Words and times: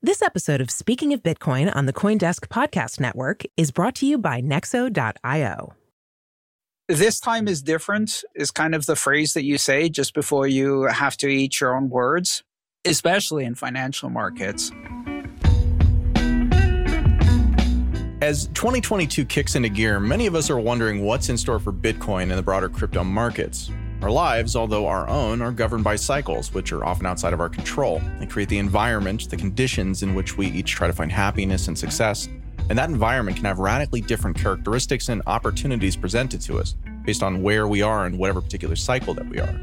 This 0.00 0.22
episode 0.22 0.60
of 0.60 0.70
Speaking 0.70 1.12
of 1.12 1.22
Bitcoin 1.22 1.74
on 1.74 1.86
the 1.86 1.92
Coindesk 1.92 2.46
Podcast 2.48 3.00
Network 3.00 3.42
is 3.56 3.72
brought 3.72 3.96
to 3.96 4.06
you 4.06 4.16
by 4.16 4.40
Nexo.io. 4.40 5.74
This 6.86 7.18
time 7.18 7.48
is 7.48 7.62
different, 7.62 8.22
is 8.34 8.50
kind 8.50 8.74
of 8.74 8.86
the 8.86 8.94
phrase 8.94 9.34
that 9.34 9.44
you 9.44 9.58
say 9.58 9.88
just 9.88 10.14
before 10.14 10.46
you 10.46 10.84
have 10.84 11.16
to 11.18 11.28
eat 11.28 11.60
your 11.60 11.76
own 11.76 11.90
words 11.90 12.44
especially 12.84 13.44
in 13.44 13.54
financial 13.54 14.10
markets. 14.10 14.70
As 18.20 18.48
2022 18.48 19.24
kicks 19.24 19.54
into 19.54 19.68
gear, 19.68 20.00
many 20.00 20.26
of 20.26 20.34
us 20.34 20.50
are 20.50 20.58
wondering 20.58 21.04
what's 21.04 21.28
in 21.28 21.38
store 21.38 21.60
for 21.60 21.72
Bitcoin 21.72 22.22
and 22.22 22.32
the 22.32 22.42
broader 22.42 22.68
crypto 22.68 23.04
markets. 23.04 23.70
Our 24.00 24.10
lives, 24.12 24.54
although 24.54 24.86
our 24.86 25.08
own, 25.08 25.42
are 25.42 25.50
governed 25.50 25.82
by 25.82 25.96
cycles, 25.96 26.54
which 26.54 26.70
are 26.70 26.84
often 26.84 27.04
outside 27.04 27.32
of 27.32 27.40
our 27.40 27.48
control. 27.48 28.00
They 28.20 28.26
create 28.26 28.48
the 28.48 28.58
environment, 28.58 29.28
the 29.28 29.36
conditions 29.36 30.04
in 30.04 30.14
which 30.14 30.38
we 30.38 30.46
each 30.46 30.70
try 30.70 30.86
to 30.86 30.92
find 30.92 31.10
happiness 31.10 31.66
and 31.66 31.76
success. 31.76 32.28
And 32.70 32.78
that 32.78 32.90
environment 32.90 33.36
can 33.38 33.46
have 33.46 33.58
radically 33.58 34.00
different 34.00 34.36
characteristics 34.36 35.08
and 35.08 35.20
opportunities 35.26 35.96
presented 35.96 36.40
to 36.42 36.58
us 36.58 36.76
based 37.04 37.24
on 37.24 37.42
where 37.42 37.66
we 37.66 37.82
are 37.82 38.06
in 38.06 38.18
whatever 38.18 38.40
particular 38.40 38.76
cycle 38.76 39.14
that 39.14 39.28
we 39.28 39.40
are. 39.40 39.60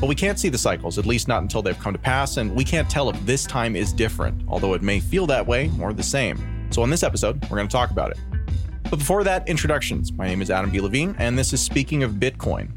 But 0.00 0.06
we 0.06 0.14
can't 0.14 0.38
see 0.38 0.48
the 0.48 0.58
cycles, 0.58 0.96
at 0.96 1.06
least 1.06 1.26
not 1.26 1.42
until 1.42 1.60
they've 1.60 1.78
come 1.78 1.92
to 1.92 1.98
pass, 1.98 2.36
and 2.36 2.54
we 2.54 2.64
can't 2.64 2.88
tell 2.88 3.10
if 3.10 3.26
this 3.26 3.46
time 3.46 3.74
is 3.74 3.92
different, 3.92 4.42
although 4.46 4.74
it 4.74 4.82
may 4.82 5.00
feel 5.00 5.26
that 5.26 5.44
way 5.44 5.72
or 5.80 5.92
the 5.92 6.02
same. 6.04 6.68
So, 6.70 6.82
on 6.82 6.90
this 6.90 7.02
episode, 7.02 7.42
we're 7.50 7.56
going 7.56 7.68
to 7.68 7.72
talk 7.72 7.90
about 7.90 8.12
it. 8.12 8.18
But 8.84 8.98
before 8.98 9.24
that, 9.24 9.48
introductions. 9.48 10.12
My 10.12 10.26
name 10.26 10.40
is 10.40 10.50
Adam 10.50 10.70
B. 10.70 10.80
Levine, 10.80 11.16
and 11.18 11.38
this 11.38 11.52
is 11.52 11.60
Speaking 11.60 12.02
of 12.02 12.12
Bitcoin. 12.12 12.68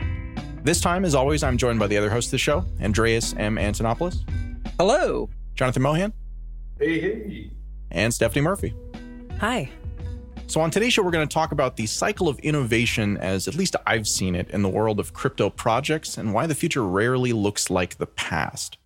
This 0.66 0.82
time, 0.82 1.06
as 1.06 1.14
always, 1.14 1.44
I'm 1.44 1.58
joined 1.58 1.78
by 1.78 1.86
the 1.86 1.96
other 1.96 2.10
host 2.10 2.30
of 2.30 2.32
the 2.32 2.38
show, 2.40 2.66
Andreas 2.82 3.36
M. 3.38 3.58
Antonopoulos. 3.58 4.28
Hello. 4.80 5.30
Jonathan 5.54 5.84
Mohan. 5.84 6.12
Hey, 6.80 7.00
hey. 7.00 7.52
And 7.92 8.12
Stephanie 8.12 8.42
Murphy. 8.42 8.74
Hi. 9.40 9.70
So, 10.48 10.60
on 10.62 10.72
today's 10.72 10.92
show, 10.92 11.04
we're 11.04 11.12
going 11.12 11.28
to 11.28 11.32
talk 11.32 11.52
about 11.52 11.76
the 11.76 11.86
cycle 11.86 12.28
of 12.28 12.40
innovation 12.40 13.16
as 13.18 13.48
at 13.48 13.54
least 13.54 13.76
I've 13.86 14.08
seen 14.08 14.34
it 14.34 14.50
in 14.50 14.64
the 14.64 14.70
world 14.70 15.00
of 15.00 15.14
crypto 15.14 15.52
projects 15.52 16.18
and 16.18 16.34
why 16.34 16.48
the 16.48 16.56
future 16.56 16.84
rarely 16.84 17.32
looks 17.32 17.70
like 17.70 18.00
the 18.00 18.08
past. 18.08 18.80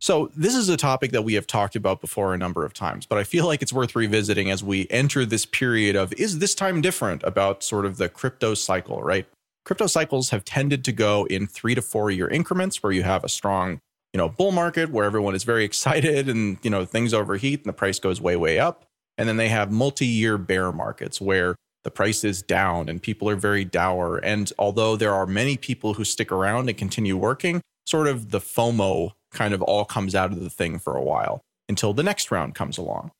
So, 0.00 0.28
this 0.36 0.56
is 0.56 0.68
a 0.68 0.76
topic 0.76 1.12
that 1.12 1.22
we 1.22 1.34
have 1.34 1.46
talked 1.46 1.76
about 1.76 2.00
before 2.00 2.34
a 2.34 2.38
number 2.38 2.64
of 2.66 2.72
times, 2.72 3.06
but 3.06 3.18
I 3.18 3.22
feel 3.22 3.46
like 3.46 3.62
it's 3.62 3.72
worth 3.72 3.94
revisiting 3.94 4.50
as 4.50 4.64
we 4.64 4.88
enter 4.90 5.24
this 5.24 5.46
period 5.46 5.94
of 5.94 6.12
is 6.14 6.40
this 6.40 6.56
time 6.56 6.80
different 6.80 7.22
about 7.22 7.62
sort 7.62 7.86
of 7.86 7.96
the 7.96 8.08
crypto 8.08 8.54
cycle, 8.54 9.04
right? 9.04 9.28
Crypto 9.64 9.86
cycles 9.86 10.30
have 10.30 10.44
tended 10.44 10.84
to 10.84 10.92
go 10.92 11.26
in 11.26 11.46
three 11.46 11.74
to 11.74 11.82
four 11.82 12.10
year 12.10 12.28
increments 12.28 12.82
where 12.82 12.92
you 12.92 13.02
have 13.02 13.24
a 13.24 13.28
strong 13.28 13.80
you 14.12 14.18
know 14.18 14.28
bull 14.28 14.52
market 14.52 14.90
where 14.90 15.04
everyone 15.04 15.34
is 15.34 15.44
very 15.44 15.64
excited 15.70 16.28
and 16.28 16.58
you 16.62 16.70
know 16.70 16.84
things 16.84 17.14
overheat 17.14 17.60
and 17.60 17.68
the 17.68 17.72
price 17.72 17.98
goes 17.98 18.20
way 18.20 18.36
way 18.36 18.58
up 18.58 18.84
and 19.18 19.28
then 19.28 19.36
they 19.36 19.48
have 19.48 19.70
multi 19.70 20.06
year 20.06 20.38
bear 20.38 20.72
markets 20.72 21.20
where 21.20 21.56
the 21.84 21.90
price 21.90 22.24
is 22.24 22.42
down 22.42 22.88
and 22.88 23.02
people 23.02 23.28
are 23.28 23.36
very 23.36 23.64
dour. 23.64 24.18
And 24.18 24.52
although 24.58 24.96
there 24.96 25.12
are 25.12 25.26
many 25.26 25.56
people 25.56 25.94
who 25.94 26.04
stick 26.04 26.30
around 26.30 26.68
and 26.68 26.78
continue 26.78 27.16
working, 27.16 27.60
sort 27.86 28.06
of 28.06 28.30
the 28.30 28.38
FOMO 28.38 29.12
kind 29.32 29.54
of 29.54 29.62
all 29.62 29.84
comes 29.84 30.14
out 30.14 30.32
of 30.32 30.40
the 30.40 30.50
thing 30.50 30.78
for 30.78 30.96
a 30.96 31.02
while 31.02 31.40
until 31.68 31.92
the 31.92 32.02
next 32.02 32.30
round 32.30 32.54
comes 32.54 32.78
along. 32.78 33.10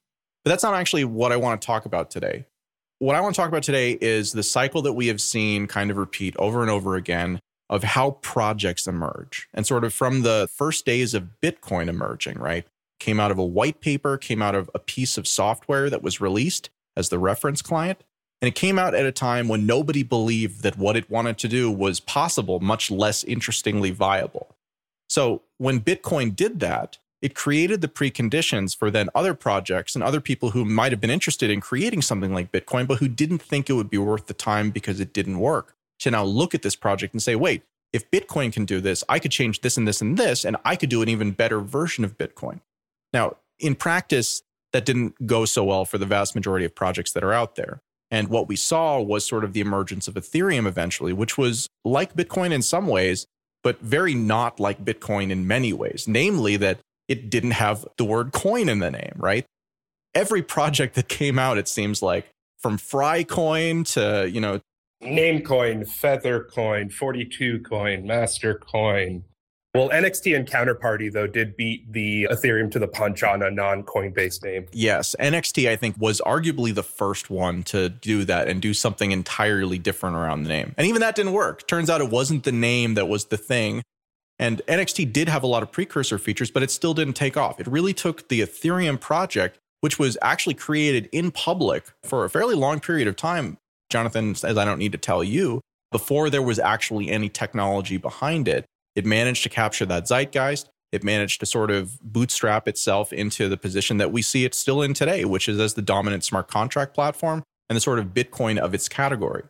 But 0.45 0.51
that's 0.51 0.63
not 0.63 0.75
actually 0.75 1.05
what 1.05 1.33
I 1.33 1.37
want 1.37 1.61
to 1.61 1.67
talk 1.67 1.87
about 1.87 2.11
today. 2.11 2.47
What 3.03 3.17
I 3.17 3.21
want 3.21 3.35
to 3.35 3.41
talk 3.41 3.49
about 3.49 3.65
today 3.65 3.99
is 4.01 4.31
the 4.31 4.45
cycle 4.45 4.81
that 4.83 4.93
we 4.93 5.09
have 5.09 5.21
seen 5.21 5.67
kind 5.67 5.91
of 5.91 5.97
repeat 5.97 6.37
over 6.37 6.63
and 6.63 6.71
over 6.71 6.95
again 6.95 7.41
of 7.69 7.83
how 7.83 8.13
projects 8.23 8.87
emerge 8.87 9.49
and 9.53 9.67
sort 9.67 9.83
of 9.83 9.93
from 9.93 10.23
the 10.23 10.49
first 10.55 10.87
days 10.87 11.13
of 11.13 11.31
Bitcoin 11.43 11.89
emerging, 11.89 12.39
right? 12.39 12.65
came 13.01 13.19
out 13.19 13.33
of 13.33 13.39
a 13.39 13.45
white 13.45 13.81
paper, 13.81 14.17
came 14.17 14.41
out 14.41 14.55
of 14.55 14.71
a 14.77 14.79
piece 14.79 15.19
of 15.19 15.27
software 15.27 15.91
that 15.91 16.05
was 16.05 16.21
released 16.21 16.71
as 16.97 17.09
the 17.09 17.19
reference 17.19 17.61
client. 17.61 18.05
And 18.41 18.47
it 18.47 18.55
came 18.55 18.79
out 18.79 18.95
at 18.95 19.05
a 19.05 19.11
time 19.11 19.49
when 19.49 19.67
nobody 19.67 20.05
believed 20.05 20.63
that 20.63 20.79
what 20.79 20.97
it 20.97 21.11
wanted 21.11 21.37
to 21.39 21.49
do 21.49 21.73
was 21.73 21.99
possible, 21.99 22.61
much 22.61 22.89
less 22.89 23.25
interestingly 23.25 23.91
viable. 23.91 24.55
So 25.09 25.43
when 25.59 25.81
Bitcoin 25.81 26.37
did 26.37 26.61
that, 26.61 26.99
it 27.23 27.35
created 27.35 27.81
the 27.81 27.89
preconditions 27.89 28.77
for 28.77 28.91
then 28.91 29.09
other 29.15 29.33
projects 29.33 29.95
and 29.95 30.03
other 30.03 30.21
people 30.21 30.51
who 30.51 30.65
might 30.65 30.93
have 30.93 31.01
been 31.01 31.09
interested 31.09 31.51
in 31.51 31.61
creating 31.61 32.03
something 32.03 32.35
like 32.35 32.53
Bitcoin, 32.53 32.87
but 32.87 32.99
who 32.99 33.09
didn't 33.09 33.41
think 33.41 33.71
it 33.71 33.75
would 33.75 33.89
be 33.89 33.99
worth 33.99 34.27
the 34.27 34.35
time 34.35 34.71
because 34.71 34.99
it 35.01 35.13
didn't 35.13 35.39
work 35.39 35.75
to 36.01 36.11
now 36.11 36.25
look 36.25 36.55
at 36.55 36.63
this 36.63 36.75
project 36.75 37.15
and 37.15 37.23
say, 37.23 37.37
wait, 37.37 37.63
if 37.93 38.11
Bitcoin 38.11 38.53
can 38.53 38.65
do 38.65 38.81
this, 38.81 39.05
I 39.09 39.21
could 39.21 39.31
change 39.31 39.61
this 39.61 39.77
and 39.77 39.87
this 39.87 40.01
and 40.01 40.19
this, 40.19 40.45
and 40.45 40.57
I 40.65 40.77
could 40.77 40.89
do 40.89 41.01
an 41.01 41.09
even 41.09 41.31
better 41.31 41.61
version 41.61 42.05
of 42.05 42.19
Bitcoin. 42.19 42.61
Now, 43.13 43.37
in 43.59 43.77
practice, 43.77 44.43
that 44.73 44.85
didn't 44.85 45.27
go 45.27 45.45
so 45.45 45.63
well 45.65 45.85
for 45.85 45.99
the 45.99 46.07
vast 46.07 46.35
majority 46.35 46.65
of 46.65 46.75
projects 46.75 47.13
that 47.13 47.23
are 47.23 47.33
out 47.33 47.55
there. 47.55 47.81
And 48.11 48.29
what 48.29 48.49
we 48.49 48.57
saw 48.57 49.01
was 49.01 49.25
sort 49.25 49.45
of 49.45 49.53
the 49.53 49.61
emergence 49.61 50.09
of 50.09 50.15
Ethereum 50.15 50.67
eventually, 50.67 51.13
which 51.13 51.39
was 51.39 51.69
like 51.85 52.15
Bitcoin 52.15 52.53
in 52.53 52.63
some 52.63 52.87
ways, 52.87 53.27
but 53.63 53.81
very 53.81 54.15
not 54.15 54.59
like 54.59 54.85
Bitcoin 54.85 55.31
in 55.31 55.47
many 55.47 55.73
ways, 55.73 56.07
namely 56.09 56.57
that 56.57 56.79
it 57.13 57.31
didn't 57.31 57.53
have 57.53 57.87
the 57.99 58.05
word 58.05 58.33
coin 58.33 58.69
in 58.69 58.79
the 58.79 58.91
name, 58.91 59.13
right? 59.17 59.45
Every 60.15 60.43
project 60.43 60.95
that 60.95 61.09
came 61.09 61.39
out, 61.39 61.59
it 61.59 61.69
seems 61.69 62.03
like, 62.03 62.29
from 62.59 62.79
Freicoin 62.79 63.87
to, 63.93 64.29
you 64.31 64.41
know, 64.41 64.61
Namecoin, 65.03 65.89
Feathercoin, 65.89 66.93
42 66.93 67.61
coin, 67.61 68.07
Master 68.07 68.55
coin, 68.55 69.25
well, 69.75 69.89
NXT 69.89 70.37
and 70.37 70.47
Counterparty, 70.47 71.11
though, 71.11 71.27
did 71.27 71.57
beat 71.57 71.91
the 71.91 72.29
Ethereum 72.31 72.71
to 72.73 72.79
the 72.79 72.87
punch 72.87 73.23
on 73.23 73.43
a 73.43 73.51
non 73.51 73.85
coin 73.85 74.13
based 74.13 74.45
name. 74.45 74.67
Yes. 74.73 75.17
NXT, 75.19 75.67
I 75.67 75.77
think, 75.77 75.97
was 75.99 76.21
arguably 76.27 76.75
the 76.75 76.83
first 76.83 77.31
one 77.31 77.63
to 77.65 77.89
do 77.89 78.25
that 78.27 78.49
and 78.49 78.61
do 78.61 78.75
something 78.75 79.13
entirely 79.13 79.79
different 79.79 80.17
around 80.17 80.43
the 80.43 80.51
name. 80.51 80.75
And 80.77 80.87
even 80.87 81.01
that 81.01 81.15
didn't 81.15 81.33
work. 81.33 81.67
Turns 81.67 81.89
out 81.89 82.03
it 82.03 82.11
wasn't 82.11 82.45
the 82.45 82.53
name 82.53 82.95
that 82.95 83.09
was 83.09 83.27
the 83.27 83.39
thing. 83.39 83.83
And 84.39 84.63
NXT 84.67 85.13
did 85.13 85.29
have 85.29 85.43
a 85.43 85.47
lot 85.47 85.63
of 85.63 85.71
precursor 85.71 86.19
features, 86.19 86.51
but 86.51 86.63
it 86.63 86.71
still 86.71 86.95
didn't 86.95 87.15
take 87.15 87.37
off. 87.37 87.61
It 87.61 87.67
really 87.67 87.95
took 87.95 88.29
the 88.29 88.41
Ethereum 88.41 89.01
project, 89.01 89.59
which 89.81 89.99
was 89.99 90.19
actually 90.23 90.55
created 90.55 91.09
in 91.13 91.31
public 91.31 91.87
for 92.03 92.25
a 92.25 92.31
fairly 92.31 92.55
long 92.55 92.81
period 92.81 93.09
of 93.09 93.17
time. 93.17 93.59
Jonathan 93.91 94.35
says, 94.35 94.57
I 94.57 94.65
don't 94.65 94.79
need 94.79 94.93
to 94.93 94.99
tell 94.99 95.23
you, 95.23 95.61
before 95.91 96.31
there 96.31 96.43
was 96.43 96.59
actually 96.59 97.11
any 97.11 97.29
technology 97.29 97.99
behind 97.99 98.49
it 98.49 98.65
it 98.95 99.07
managed 99.07 99.43
to 99.45 99.49
capture 99.49 99.87
that 99.87 100.07
zeitgeist. 100.07 100.69
It 100.91 101.03
managed 101.03 101.41
to 101.41 101.47
sort 101.47 101.71
of 101.71 101.99
bootstrap 102.03 102.69
itself 102.69 103.13
into 103.13 103.49
the 103.49 103.57
position 103.57 103.97
that 103.97 104.13
we 104.13 104.21
see 104.21 104.45
it 104.45 104.55
still 104.55 104.83
in 104.83 104.93
today, 104.93 105.25
which 105.25 105.49
is 105.49 105.59
as 105.59 105.75
the 105.75 105.83
dominant 105.83 106.25
smart 106.25 106.49
contract 106.49 106.93
platform 106.95 107.43
and 107.71 107.77
the 107.77 107.81
sort 107.81 107.99
of 107.99 108.09
Bitcoin 108.09 108.59
of 108.59 108.75
its 108.75 108.89
category. 108.89 109.45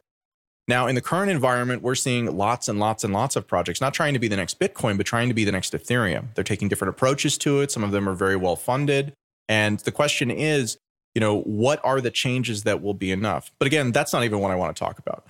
Now, 0.68 0.86
in 0.86 0.94
the 0.94 1.00
current 1.00 1.30
environment, 1.30 1.82
we're 1.82 1.96
seeing 1.96 2.36
lots 2.36 2.68
and 2.68 2.78
lots 2.78 3.02
and 3.02 3.12
lots 3.12 3.34
of 3.34 3.48
projects, 3.48 3.80
not 3.80 3.94
trying 3.94 4.14
to 4.14 4.20
be 4.20 4.28
the 4.28 4.36
next 4.36 4.60
Bitcoin, 4.60 4.96
but 4.96 5.06
trying 5.06 5.28
to 5.28 5.34
be 5.34 5.44
the 5.44 5.52
next 5.52 5.72
Ethereum. 5.72 6.34
They're 6.34 6.44
taking 6.44 6.68
different 6.68 6.90
approaches 6.90 7.36
to 7.38 7.60
it. 7.60 7.72
Some 7.72 7.82
of 7.82 7.90
them 7.90 8.08
are 8.08 8.14
very 8.14 8.36
well 8.36 8.56
funded. 8.56 9.12
And 9.48 9.80
the 9.80 9.90
question 9.90 10.30
is, 10.30 10.78
you 11.14 11.20
know, 11.20 11.40
what 11.40 11.80
are 11.84 12.00
the 12.00 12.10
changes 12.10 12.62
that 12.62 12.80
will 12.80 12.94
be 12.94 13.10
enough? 13.10 13.50
But 13.58 13.66
again, 13.66 13.92
that's 13.92 14.12
not 14.12 14.24
even 14.24 14.38
what 14.38 14.50
I 14.50 14.54
want 14.54 14.74
to 14.74 14.80
talk 14.80 14.98
about. 14.98 15.24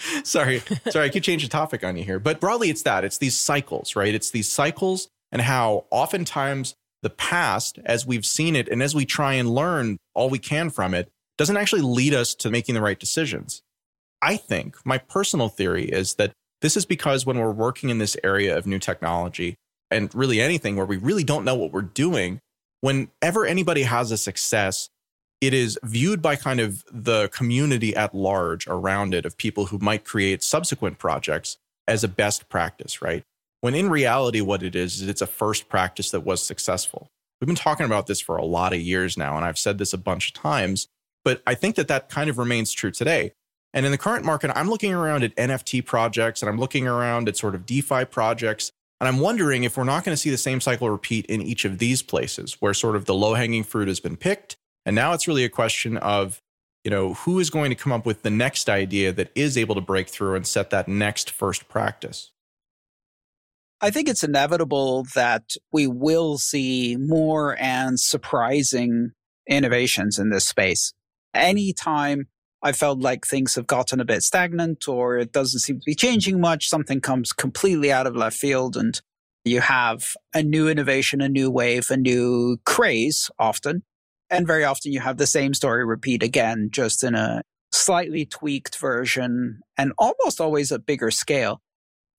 sorry, 0.24 0.62
sorry, 0.90 1.06
I 1.06 1.08
keep 1.10 1.22
changing 1.22 1.50
topic 1.50 1.84
on 1.84 1.96
you 1.96 2.04
here. 2.04 2.18
But 2.18 2.40
broadly, 2.40 2.70
it's 2.70 2.82
that 2.82 3.04
it's 3.04 3.18
these 3.18 3.36
cycles, 3.36 3.94
right? 3.94 4.14
It's 4.14 4.30
these 4.30 4.50
cycles 4.50 5.08
and 5.30 5.42
how 5.42 5.84
oftentimes 5.90 6.74
the 7.02 7.10
past 7.10 7.78
as 7.84 8.06
we've 8.06 8.26
seen 8.26 8.56
it 8.56 8.68
and 8.68 8.82
as 8.82 8.94
we 8.94 9.04
try 9.04 9.34
and 9.34 9.50
learn 9.50 9.98
all 10.14 10.30
we 10.30 10.38
can 10.38 10.70
from 10.70 10.94
it 10.94 11.08
doesn't 11.38 11.56
actually 11.56 11.82
lead 11.82 12.14
us 12.14 12.34
to 12.36 12.50
making 12.50 12.74
the 12.74 12.82
right 12.82 12.98
decisions. 12.98 13.62
I 14.22 14.36
think 14.36 14.76
my 14.84 14.98
personal 14.98 15.48
theory 15.48 15.84
is 15.84 16.14
that 16.14 16.32
this 16.60 16.76
is 16.76 16.86
because 16.86 17.26
when 17.26 17.38
we're 17.38 17.50
working 17.50 17.90
in 17.90 17.98
this 17.98 18.16
area 18.22 18.56
of 18.56 18.66
new 18.66 18.78
technology 18.78 19.56
and 19.90 20.14
really 20.14 20.40
anything 20.40 20.76
where 20.76 20.86
we 20.86 20.96
really 20.96 21.24
don't 21.24 21.44
know 21.44 21.56
what 21.56 21.72
we're 21.72 21.82
doing, 21.82 22.38
whenever 22.80 23.44
anybody 23.44 23.82
has 23.82 24.12
a 24.12 24.16
success, 24.16 24.88
it 25.40 25.52
is 25.52 25.76
viewed 25.82 26.22
by 26.22 26.36
kind 26.36 26.60
of 26.60 26.84
the 26.90 27.28
community 27.28 27.96
at 27.96 28.14
large 28.14 28.68
around 28.68 29.12
it 29.12 29.26
of 29.26 29.36
people 29.36 29.66
who 29.66 29.78
might 29.78 30.04
create 30.04 30.42
subsequent 30.42 30.98
projects 30.98 31.56
as 31.88 32.04
a 32.04 32.08
best 32.08 32.48
practice, 32.48 33.02
right? 33.02 33.24
When 33.60 33.74
in 33.74 33.90
reality, 33.90 34.40
what 34.40 34.62
it 34.62 34.76
is, 34.76 35.02
is 35.02 35.08
it's 35.08 35.20
a 35.20 35.26
first 35.26 35.68
practice 35.68 36.12
that 36.12 36.20
was 36.20 36.40
successful. 36.40 37.08
We've 37.40 37.46
been 37.46 37.56
talking 37.56 37.86
about 37.86 38.06
this 38.06 38.20
for 38.20 38.36
a 38.36 38.44
lot 38.44 38.72
of 38.72 38.80
years 38.80 39.16
now, 39.16 39.36
and 39.36 39.44
I've 39.44 39.58
said 39.58 39.78
this 39.78 39.92
a 39.92 39.98
bunch 39.98 40.28
of 40.28 40.34
times, 40.34 40.86
but 41.24 41.42
I 41.44 41.54
think 41.54 41.74
that 41.74 41.88
that 41.88 42.08
kind 42.08 42.30
of 42.30 42.38
remains 42.38 42.72
true 42.72 42.92
today. 42.92 43.32
And 43.74 43.86
in 43.86 43.92
the 43.92 43.98
current 43.98 44.24
market, 44.24 44.50
I'm 44.54 44.68
looking 44.68 44.92
around 44.92 45.24
at 45.24 45.34
NFT 45.36 45.84
projects 45.84 46.42
and 46.42 46.48
I'm 46.48 46.58
looking 46.58 46.86
around 46.86 47.28
at 47.28 47.36
sort 47.36 47.54
of 47.54 47.64
DeFi 47.64 48.04
projects. 48.04 48.70
And 49.00 49.08
I'm 49.08 49.18
wondering 49.18 49.64
if 49.64 49.76
we're 49.76 49.84
not 49.84 50.04
going 50.04 50.12
to 50.12 50.20
see 50.20 50.30
the 50.30 50.36
same 50.36 50.60
cycle 50.60 50.88
repeat 50.88 51.26
in 51.26 51.42
each 51.42 51.64
of 51.64 51.78
these 51.78 52.02
places 52.02 52.58
where 52.60 52.74
sort 52.74 52.94
of 52.94 53.06
the 53.06 53.14
low 53.14 53.34
hanging 53.34 53.64
fruit 53.64 53.88
has 53.88 53.98
been 53.98 54.16
picked. 54.16 54.56
And 54.86 54.94
now 54.94 55.12
it's 55.12 55.26
really 55.26 55.44
a 55.44 55.48
question 55.48 55.96
of, 55.96 56.40
you 56.84 56.90
know, 56.90 57.14
who 57.14 57.40
is 57.40 57.50
going 57.50 57.70
to 57.70 57.74
come 57.74 57.92
up 57.92 58.06
with 58.06 58.22
the 58.22 58.30
next 58.30 58.68
idea 58.68 59.12
that 59.12 59.32
is 59.34 59.56
able 59.56 59.74
to 59.74 59.80
break 59.80 60.08
through 60.08 60.36
and 60.36 60.46
set 60.46 60.70
that 60.70 60.86
next 60.86 61.30
first 61.30 61.68
practice? 61.68 62.30
I 63.80 63.90
think 63.90 64.08
it's 64.08 64.22
inevitable 64.22 65.06
that 65.16 65.56
we 65.72 65.88
will 65.88 66.38
see 66.38 66.96
more 66.96 67.56
and 67.58 67.98
surprising 67.98 69.10
innovations 69.48 70.20
in 70.20 70.30
this 70.30 70.46
space. 70.46 70.92
Anytime 71.34 72.28
I 72.62 72.72
felt 72.72 73.00
like 73.00 73.26
things 73.26 73.56
have 73.56 73.66
gotten 73.66 74.00
a 74.00 74.04
bit 74.04 74.22
stagnant 74.22 74.86
or 74.86 75.18
it 75.18 75.32
doesn't 75.32 75.60
seem 75.60 75.80
to 75.80 75.84
be 75.84 75.94
changing 75.94 76.40
much. 76.40 76.68
Something 76.68 77.00
comes 77.00 77.32
completely 77.32 77.90
out 77.90 78.06
of 78.06 78.14
left 78.14 78.36
field 78.36 78.76
and 78.76 79.00
you 79.44 79.60
have 79.60 80.14
a 80.32 80.42
new 80.42 80.68
innovation, 80.68 81.20
a 81.20 81.28
new 81.28 81.50
wave, 81.50 81.90
a 81.90 81.96
new 81.96 82.58
craze 82.64 83.30
often. 83.38 83.82
And 84.30 84.46
very 84.46 84.64
often 84.64 84.92
you 84.92 85.00
have 85.00 85.16
the 85.16 85.26
same 85.26 85.54
story 85.54 85.84
repeat 85.84 86.22
again, 86.22 86.68
just 86.70 87.02
in 87.02 87.14
a 87.14 87.42
slightly 87.72 88.24
tweaked 88.24 88.78
version 88.78 89.60
and 89.76 89.92
almost 89.98 90.40
always 90.40 90.70
a 90.70 90.78
bigger 90.78 91.10
scale. 91.10 91.60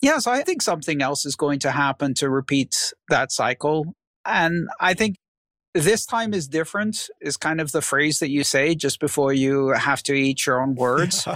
Yeah, 0.01 0.19
so 0.19 0.31
I 0.31 0.43
think 0.43 0.61
something 0.61 1.01
else 1.01 1.25
is 1.25 1.37
going 1.37 1.59
to 1.59 1.71
happen 1.71 2.13
to 2.15 2.29
repeat 2.29 2.93
that 3.09 3.31
cycle. 3.31 3.95
And 4.25 4.67
I 4.79 4.93
think 4.93 5.15
this 5.73 6.05
time 6.05 6.33
is 6.33 6.47
different 6.47 7.09
is 7.19 7.37
kind 7.37 7.59
of 7.59 7.71
the 7.71 7.81
phrase 7.81 8.19
that 8.19 8.29
you 8.29 8.43
say 8.43 8.75
just 8.75 8.99
before 8.99 9.33
you 9.33 9.69
have 9.69 10.03
to 10.03 10.13
eat 10.13 10.45
your 10.45 10.61
own 10.61 10.75
words, 10.75 11.27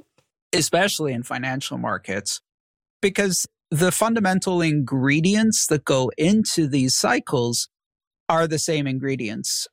especially 0.52 1.12
in 1.12 1.22
financial 1.22 1.76
markets, 1.76 2.40
because 3.02 3.46
the 3.70 3.92
fundamental 3.92 4.60
ingredients 4.60 5.66
that 5.66 5.84
go 5.84 6.10
into 6.16 6.66
these 6.66 6.96
cycles 6.96 7.68
are 8.28 8.46
the 8.46 8.58
same 8.58 8.86
ingredients. 8.86 9.66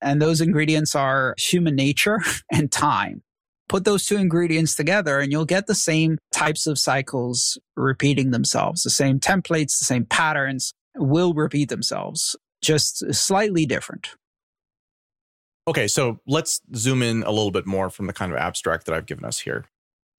And 0.00 0.20
those 0.20 0.40
ingredients 0.40 0.96
are 0.96 1.34
human 1.38 1.76
nature 1.76 2.18
and 2.52 2.70
time. 2.70 3.22
Put 3.68 3.84
those 3.84 4.04
two 4.04 4.16
ingredients 4.16 4.74
together 4.74 5.20
and 5.20 5.30
you'll 5.30 5.44
get 5.44 5.66
the 5.66 5.74
same 5.74 6.18
types 6.32 6.66
of 6.66 6.78
cycles 6.78 7.58
repeating 7.76 8.32
themselves. 8.32 8.82
The 8.82 8.90
same 8.90 9.20
templates, 9.20 9.78
the 9.78 9.84
same 9.84 10.04
patterns 10.04 10.72
will 10.96 11.32
repeat 11.32 11.68
themselves 11.68 12.36
just 12.62 13.12
slightly 13.14 13.66
different. 13.66 14.14
Okay, 15.68 15.86
so 15.86 16.20
let's 16.26 16.60
zoom 16.74 17.02
in 17.02 17.22
a 17.22 17.30
little 17.30 17.50
bit 17.50 17.66
more 17.66 17.88
from 17.90 18.06
the 18.06 18.12
kind 18.12 18.32
of 18.32 18.38
abstract 18.38 18.86
that 18.86 18.94
I've 18.94 19.06
given 19.06 19.24
us 19.24 19.40
here. 19.40 19.64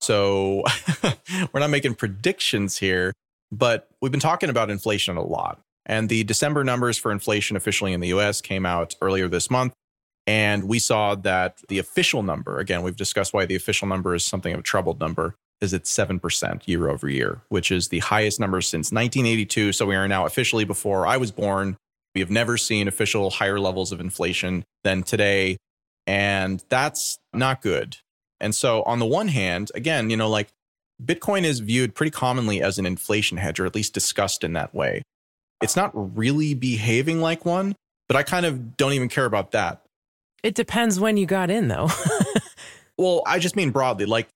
So 0.00 0.64
we're 1.52 1.60
not 1.60 1.70
making 1.70 1.94
predictions 1.96 2.78
here, 2.78 3.12
but 3.52 3.88
we've 4.00 4.12
been 4.12 4.20
talking 4.20 4.50
about 4.50 4.70
inflation 4.70 5.16
a 5.16 5.22
lot. 5.22 5.60
And 5.86 6.08
the 6.08 6.24
December 6.24 6.64
numbers 6.64 6.96
for 6.96 7.12
inflation 7.12 7.56
officially 7.56 7.92
in 7.92 8.00
the 8.00 8.08
US 8.08 8.40
came 8.40 8.64
out 8.64 8.94
earlier 9.02 9.28
this 9.28 9.50
month. 9.50 9.74
And 10.26 10.64
we 10.64 10.78
saw 10.78 11.14
that 11.16 11.60
the 11.68 11.78
official 11.78 12.22
number, 12.22 12.58
again, 12.58 12.82
we've 12.82 12.96
discussed 12.96 13.34
why 13.34 13.44
the 13.44 13.56
official 13.56 13.86
number 13.86 14.14
is 14.14 14.24
something 14.24 14.54
of 14.54 14.60
a 14.60 14.62
troubled 14.62 14.98
number, 14.98 15.34
is 15.60 15.74
at 15.74 15.84
7% 15.84 16.66
year 16.66 16.88
over 16.88 17.08
year, 17.08 17.42
which 17.48 17.70
is 17.70 17.88
the 17.88 17.98
highest 17.98 18.40
number 18.40 18.62
since 18.62 18.90
1982. 18.90 19.72
So 19.72 19.84
we 19.84 19.94
are 19.94 20.08
now 20.08 20.24
officially 20.24 20.64
before 20.64 21.06
I 21.06 21.18
was 21.18 21.30
born 21.30 21.76
we 22.14 22.20
have 22.20 22.30
never 22.30 22.56
seen 22.56 22.88
official 22.88 23.30
higher 23.30 23.58
levels 23.58 23.92
of 23.92 24.00
inflation 24.00 24.64
than 24.84 25.02
today. 25.02 25.56
And 26.06 26.62
that's 26.68 27.18
not 27.32 27.62
good. 27.62 27.96
And 28.40 28.54
so, 28.54 28.82
on 28.82 28.98
the 28.98 29.06
one 29.06 29.28
hand, 29.28 29.70
again, 29.74 30.10
you 30.10 30.16
know, 30.16 30.28
like 30.28 30.48
Bitcoin 31.02 31.44
is 31.44 31.60
viewed 31.60 31.94
pretty 31.94 32.10
commonly 32.10 32.62
as 32.62 32.78
an 32.78 32.86
inflation 32.86 33.38
hedge, 33.38 33.58
or 33.58 33.66
at 33.66 33.74
least 33.74 33.94
discussed 33.94 34.44
in 34.44 34.52
that 34.52 34.74
way. 34.74 35.02
It's 35.62 35.76
not 35.76 35.92
really 36.16 36.52
behaving 36.54 37.20
like 37.20 37.44
one, 37.44 37.74
but 38.06 38.16
I 38.16 38.22
kind 38.22 38.44
of 38.44 38.76
don't 38.76 38.92
even 38.92 39.08
care 39.08 39.24
about 39.24 39.52
that. 39.52 39.82
It 40.42 40.54
depends 40.54 41.00
when 41.00 41.16
you 41.16 41.24
got 41.24 41.50
in, 41.50 41.68
though. 41.68 41.88
well, 42.98 43.22
I 43.26 43.38
just 43.38 43.56
mean 43.56 43.70
broadly, 43.70 44.04
like 44.04 44.28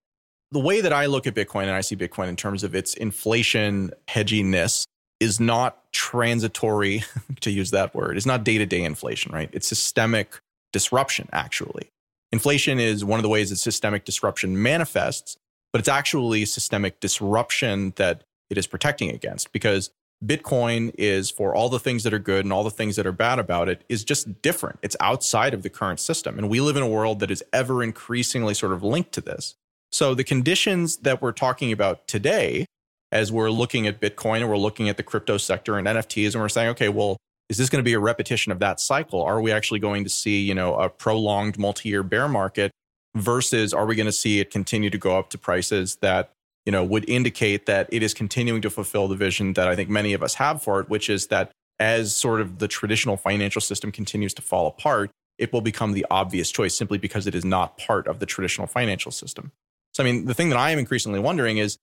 the 0.52 0.60
way 0.60 0.80
that 0.80 0.92
I 0.92 1.06
look 1.06 1.26
at 1.26 1.34
Bitcoin 1.34 1.64
and 1.64 1.72
I 1.72 1.82
see 1.82 1.96
Bitcoin 1.96 2.28
in 2.28 2.36
terms 2.36 2.64
of 2.64 2.75
its 2.75 2.94
inflation 2.94 3.92
hedginess 4.08 4.86
is 5.20 5.41
not 5.41 5.93
transitory, 5.93 7.05
to 7.41 7.50
use 7.50 7.70
that 7.70 7.94
word. 7.94 8.17
It's 8.17 8.26
not 8.26 8.44
day 8.44 8.59
to 8.59 8.67
day 8.67 8.82
inflation, 8.82 9.32
right? 9.32 9.50
It's 9.53 9.69
systemic 9.69 10.41
disruption, 10.73 11.29
actually. 11.32 11.91
Inflation 12.31 12.79
is 12.79 13.05
one 13.05 13.19
of 13.19 13.23
the 13.23 13.29
ways 13.29 13.50
that 13.50 13.56
systemic 13.56 14.05
disruption 14.05 14.62
manifests, 14.62 15.37
but 15.73 15.81
it's 15.81 15.88
actually 15.88 16.44
systemic 16.44 17.00
disruption 17.00 17.94
that 17.97 18.25
it 18.50 18.59
is 18.59 18.67
protecting 18.67 19.11
against 19.11 19.53
because 19.53 19.91
Bitcoin 20.25 20.93
is 20.99 21.31
for 21.31 21.55
all 21.55 21.69
the 21.69 21.79
things 21.79 22.03
that 22.03 22.12
are 22.12 22.19
good 22.19 22.44
and 22.44 22.53
all 22.53 22.64
the 22.64 22.71
things 22.71 22.97
that 22.97 23.06
are 23.06 23.12
bad 23.12 23.38
about 23.38 23.69
it 23.69 23.85
is 23.88 24.05
just 24.05 24.43
different. 24.43 24.79
It's 24.82 24.97
outside 25.00 25.55
of 25.55 25.62
the 25.62 25.71
current 25.71 26.00
system. 26.00 26.38
And 26.38 26.50
we 26.50 26.61
live 26.61 26.76
in 26.76 26.82
a 26.82 26.88
world 26.88 27.21
that 27.21 27.31
is 27.31 27.44
ever 27.53 27.82
increasingly 27.82 28.55
sort 28.55 28.73
of 28.73 28.82
linked 28.82 29.12
to 29.12 29.21
this. 29.21 29.55
So 29.93 30.14
the 30.14 30.25
conditions 30.25 30.99
that 30.99 31.23
we're 31.23 31.32
talking 31.32 31.73
about 31.73 32.09
today 32.09 32.67
as 33.10 33.32
we're 33.32 33.50
looking 33.50 33.87
at 33.87 34.00
Bitcoin 34.00 34.40
and 34.40 34.49
we're 34.49 34.56
looking 34.56 34.88
at 34.88 34.96
the 34.96 35.02
crypto 35.02 35.37
sector 35.38 35.78
and 35.78 35.87
NFTs 35.87 36.34
and 36.34 36.43
we're 36.43 36.49
saying, 36.49 36.69
okay, 36.70 36.88
well, 36.88 37.16
is 37.49 37.56
this 37.56 37.70
going 37.70 37.82
to 37.82 37.84
be 37.84 37.94
a 37.94 37.99
repetition 37.99 38.52
of 38.52 38.58
that 38.58 38.81
cycle? 38.81 39.22
Are 39.22 39.40
we 39.40 39.50
actually 39.52 39.81
going 39.81 40.05
to 40.05 40.10
see, 40.10 40.43
you 40.43 40.55
know, 40.55 40.75
a 40.75 40.88
prolonged 40.88 41.58
multi-year 41.58 42.02
bear 42.02 42.28
market 42.28 42.70
versus 43.16 43.73
are 43.73 43.87
we 43.87 43.97
going 43.97 44.06
to 44.06 44.12
see 44.12 44.40
it 44.40 44.50
continue 44.50 44.90
to 44.90 44.99
go 44.99 45.18
up 45.18 45.30
to 45.30 45.38
prices 45.38 45.97
that, 45.97 46.30
you 46.66 46.73
know, 46.73 46.85
would 46.85 47.09
indicate 47.09 47.64
that 47.66 47.88
it 47.90 48.02
is 48.02 48.12
continuing 48.12 48.61
to 48.61 48.71
fulfill 48.71 49.09
the 49.09 49.16
vision 49.16 49.54
that 49.54 49.68
I 49.68 49.75
think 49.75 49.88
many 49.88 50.12
of 50.12 50.23
us 50.23 50.35
have 50.35 50.62
for 50.62 50.80
it, 50.80 50.90
which 50.90 51.09
is 51.09 51.28
that 51.28 51.50
as 51.78 52.14
sort 52.14 52.40
of 52.40 52.59
the 52.59 52.68
traditional 52.68 53.16
financial 53.16 53.62
system 53.62 53.90
continues 53.90 54.35
to 54.35 54.42
fall 54.42 54.66
apart, 54.66 55.11
it 55.38 55.52
will 55.52 55.61
become 55.61 55.92
the 55.92 56.04
obvious 56.11 56.50
choice 56.50 56.75
simply 56.75 56.99
because 56.99 57.26
it 57.26 57.35
is 57.35 57.44
not 57.44 57.78
part 57.78 58.06
of 58.06 58.18
the 58.18 58.26
traditional 58.26 58.66
financial 58.66 59.12
system. 59.12 59.52
So, 59.94 60.02
I 60.02 60.06
mean, 60.06 60.26
the 60.26 60.35
thing 60.35 60.50
that 60.50 60.59
I 60.59 60.71
am 60.71 60.78
increasingly 60.78 61.21
wondering 61.21 61.59
is 61.59 61.78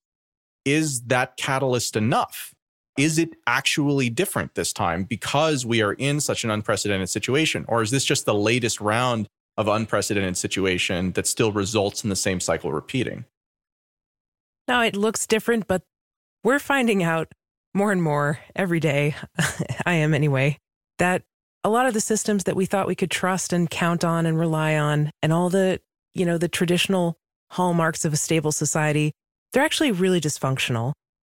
is 0.66 1.02
that 1.04 1.38
catalyst 1.38 1.96
enough? 1.96 2.54
Is 2.98 3.18
it 3.18 3.36
actually 3.46 4.10
different 4.10 4.56
this 4.56 4.74
time 4.74 5.04
because 5.04 5.66
we 5.66 5.82
are 5.82 5.94
in 5.94 6.20
such 6.20 6.44
an 6.44 6.50
unprecedented 6.50 7.10
situation? 7.10 7.66
Or 7.68 7.82
is 7.82 7.92
this 7.92 8.06
just 8.06 8.26
the 8.26 8.34
latest 8.34 8.82
round 8.82 9.28
of 9.58 9.68
unprecedented 9.68 10.38
situation 10.38 11.12
that 11.14 11.28
still 11.28 11.52
results 11.52 12.04
in 12.04 12.10
the 12.10 12.16
same 12.16 12.40
cycle 12.40 12.72
repeating? 12.72 13.26
No, 14.68 14.82
it 14.82 14.96
looks 14.96 15.28
different, 15.28 15.68
but 15.68 15.84
we're 16.44 16.60
finding 16.60 17.04
out 17.04 17.32
more 17.74 17.92
and 17.92 18.02
more 18.02 18.40
every 18.56 18.80
day. 18.80 19.16
I 19.86 19.94
am 19.94 20.14
anyway, 20.14 20.58
that 20.98 21.24
a 21.64 21.70
lot 21.70 21.86
of 21.86 21.94
the 21.94 22.02
systems 22.02 22.46
that 22.46 22.56
we 22.56 22.66
thought 22.66 22.88
we 22.88 22.96
could 22.96 23.12
trust 23.12 23.52
and 23.52 23.70
count 23.70 24.04
on 24.04 24.26
and 24.26 24.40
rely 24.40 24.78
on 24.78 25.12
and 25.22 25.34
all 25.34 25.50
the, 25.50 25.82
you 26.14 26.26
know, 26.26 26.38
the 26.38 26.48
traditional 26.48 27.18
hallmarks 27.52 28.06
of 28.06 28.14
a 28.14 28.18
stable 28.18 28.52
society 28.52 29.14
they're 29.56 29.64
actually 29.64 29.94
really 29.94 30.20
dysfunctional. 30.20 30.92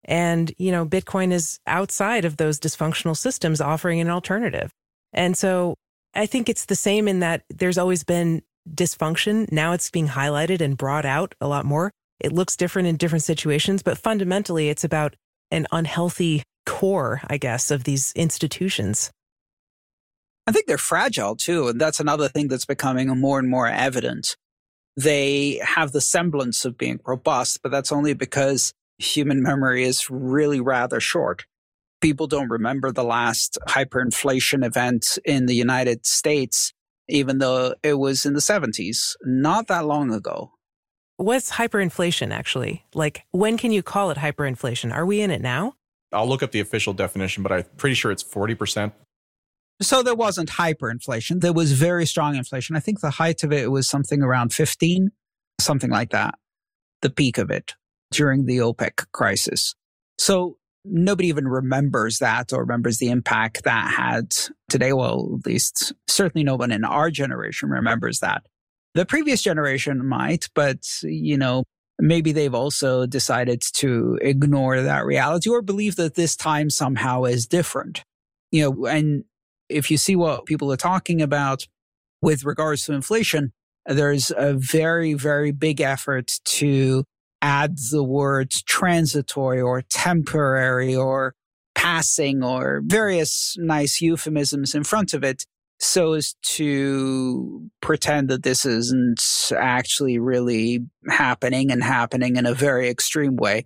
And, 0.03 0.51
you 0.57 0.71
know, 0.71 0.87
Bitcoin 0.87 1.31
is 1.31 1.59
outside 1.67 2.25
of 2.25 2.37
those 2.37 2.59
dysfunctional 2.59 3.15
systems 3.15 3.61
offering 3.61 3.99
an 3.99 4.09
alternative. 4.09 4.71
And 5.13 5.37
so 5.37 5.75
I 6.15 6.25
think 6.25 6.49
it's 6.49 6.65
the 6.65 6.75
same 6.75 7.07
in 7.07 7.19
that 7.19 7.43
there's 7.51 7.77
always 7.77 8.03
been 8.03 8.41
dysfunction. 8.67 9.51
Now 9.51 9.73
it's 9.73 9.91
being 9.91 10.07
highlighted 10.07 10.61
and 10.61 10.75
brought 10.75 11.05
out 11.05 11.35
a 11.39 11.47
lot 11.47 11.63
more. 11.63 11.91
It 12.19 12.31
looks 12.33 12.57
different 12.57 12.87
in 12.87 12.97
different 12.97 13.23
situations, 13.23 13.83
but 13.83 13.99
fundamentally, 13.99 14.69
it's 14.69 14.83
about 14.83 15.15
an 15.51 15.67
unhealthy 15.71 16.41
core, 16.65 17.21
I 17.27 17.37
guess, 17.37 17.69
of 17.69 17.83
these 17.83 18.13
institutions. 18.15 19.11
I 20.47 20.51
think 20.51 20.65
they're 20.65 20.79
fragile 20.79 21.35
too. 21.35 21.67
And 21.67 21.79
that's 21.79 21.99
another 21.99 22.29
thing 22.29 22.47
that's 22.47 22.65
becoming 22.65 23.09
more 23.19 23.37
and 23.37 23.47
more 23.47 23.67
evident 23.67 24.35
they 24.97 25.61
have 25.63 25.91
the 25.91 26.01
semblance 26.01 26.65
of 26.65 26.77
being 26.77 26.99
robust, 27.05 27.61
but 27.61 27.71
that's 27.71 27.91
only 27.91 28.15
because 28.15 28.73
human 28.97 29.43
memory 29.43 29.83
is 29.83 30.09
really 30.09 30.59
rather 30.59 30.99
short. 30.99 31.45
People 32.01 32.27
don't 32.27 32.49
remember 32.49 32.91
the 32.91 33.03
last 33.03 33.57
hyperinflation 33.69 34.65
event 34.65 35.19
in 35.23 35.45
the 35.45 35.55
United 35.55 36.05
States, 36.05 36.73
even 37.07 37.37
though 37.37 37.75
it 37.83 37.99
was 37.99 38.25
in 38.25 38.33
the 38.33 38.39
70s, 38.39 39.15
not 39.23 39.67
that 39.67 39.85
long 39.85 40.11
ago. 40.11 40.51
What's 41.17 41.51
hyperinflation 41.53 42.31
actually? 42.31 42.85
Like, 42.93 43.23
when 43.31 43.57
can 43.57 43.71
you 43.71 43.83
call 43.83 44.11
it 44.11 44.17
hyperinflation? 44.17 44.93
Are 44.93 45.05
we 45.05 45.21
in 45.21 45.31
it 45.31 45.41
now? 45.41 45.75
I'll 46.11 46.27
look 46.27 46.41
up 46.41 46.51
the 46.51 46.59
official 46.59 46.93
definition, 46.93 47.43
but 47.43 47.51
I'm 47.51 47.65
pretty 47.77 47.95
sure 47.95 48.11
it's 48.11 48.23
40%. 48.23 48.93
So 49.81 50.01
there 50.01 50.15
wasn't 50.15 50.49
hyperinflation. 50.49 51.41
There 51.41 51.53
was 51.53 51.71
very 51.73 52.05
strong 52.05 52.35
inflation. 52.35 52.75
I 52.75 52.79
think 52.79 52.99
the 52.99 53.11
height 53.11 53.43
of 53.43 53.53
it 53.53 53.71
was 53.71 53.87
something 53.87 54.23
around 54.23 54.53
15, 54.53 55.09
something 55.59 55.91
like 55.91 56.09
that, 56.11 56.35
the 57.01 57.11
peak 57.11 57.37
of 57.37 57.51
it 57.51 57.73
during 58.11 58.45
the 58.45 58.57
OPEC 58.57 59.05
crisis. 59.11 59.75
So 60.17 60.57
nobody 60.83 61.27
even 61.27 61.47
remembers 61.47 62.19
that 62.19 62.53
or 62.53 62.61
remembers 62.61 62.97
the 62.97 63.09
impact 63.09 63.63
that 63.65 63.91
had 63.91 64.35
today. 64.69 64.93
Well, 64.93 65.37
at 65.39 65.45
least 65.45 65.93
certainly 66.07 66.43
no 66.43 66.55
one 66.55 66.71
in 66.71 66.83
our 66.83 67.11
generation 67.11 67.69
remembers 67.69 68.19
that. 68.19 68.43
The 68.95 69.05
previous 69.05 69.43
generation 69.43 70.03
might, 70.07 70.49
but 70.55 70.79
you 71.03 71.37
know, 71.37 71.63
maybe 71.99 72.31
they've 72.31 72.53
also 72.53 73.05
decided 73.05 73.61
to 73.75 74.17
ignore 74.21 74.81
that 74.81 75.05
reality 75.05 75.49
or 75.49 75.61
believe 75.61 75.97
that 75.97 76.15
this 76.15 76.35
time 76.35 76.69
somehow 76.69 77.25
is 77.25 77.45
different. 77.45 78.03
You 78.51 78.63
know, 78.63 78.85
and 78.85 79.23
if 79.69 79.91
you 79.91 79.97
see 79.97 80.15
what 80.15 80.45
people 80.45 80.71
are 80.71 80.77
talking 80.77 81.21
about 81.21 81.67
with 82.21 82.43
regards 82.43 82.85
to 82.85 82.93
inflation, 82.93 83.51
there's 83.85 84.31
a 84.35 84.53
very, 84.53 85.13
very 85.13 85.51
big 85.51 85.81
effort 85.81 86.39
to 86.43 87.03
add 87.41 87.77
the 87.91 88.03
words 88.03 88.63
transitory 88.63 89.61
or 89.61 89.81
temporary 89.81 90.95
or 90.95 91.33
passing 91.75 92.43
or 92.43 92.81
various 92.83 93.55
nice 93.59 94.01
euphemisms 94.01 94.73
in 94.73 94.83
front 94.83 95.13
of 95.13 95.23
it 95.23 95.45
so 95.79 96.13
as 96.13 96.35
to 96.41 97.69
pretend 97.81 98.29
that 98.29 98.41
this 98.41 98.65
isn't 98.65 99.21
actually 99.55 100.17
really 100.17 100.79
happening 101.07 101.71
and 101.71 101.83
happening 101.83 102.35
in 102.35 102.47
a 102.47 102.53
very 102.53 102.89
extreme 102.89 103.35
way. 103.35 103.65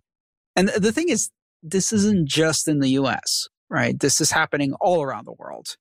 And 0.58 0.68
the 0.68 0.92
thing 0.92 1.08
is, 1.08 1.30
this 1.64 1.94
isn't 1.94 2.28
just 2.28 2.68
in 2.68 2.80
the 2.80 2.90
US, 2.90 3.48
right? 3.70 3.98
This 3.98 4.20
is 4.20 4.32
happening 4.32 4.74
all 4.82 5.02
around 5.02 5.26
the 5.26 5.36
world 5.40 5.78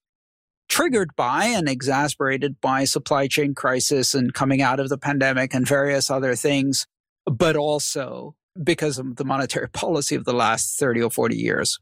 triggered 0.70 1.14
by 1.16 1.46
and 1.46 1.68
exasperated 1.68 2.60
by 2.60 2.84
supply 2.84 3.26
chain 3.26 3.54
crisis 3.54 4.14
and 4.14 4.32
coming 4.32 4.62
out 4.62 4.80
of 4.80 4.88
the 4.88 4.96
pandemic 4.96 5.52
and 5.52 5.66
various 5.66 6.08
other 6.10 6.36
things, 6.36 6.86
but 7.26 7.56
also 7.56 8.34
because 8.62 8.96
of 8.96 9.16
the 9.16 9.24
monetary 9.24 9.68
policy 9.72 10.14
of 10.14 10.24
the 10.24 10.32
last 10.32 10.78
30 10.78 11.02
or 11.02 11.10
40 11.10 11.36
years. 11.36 11.78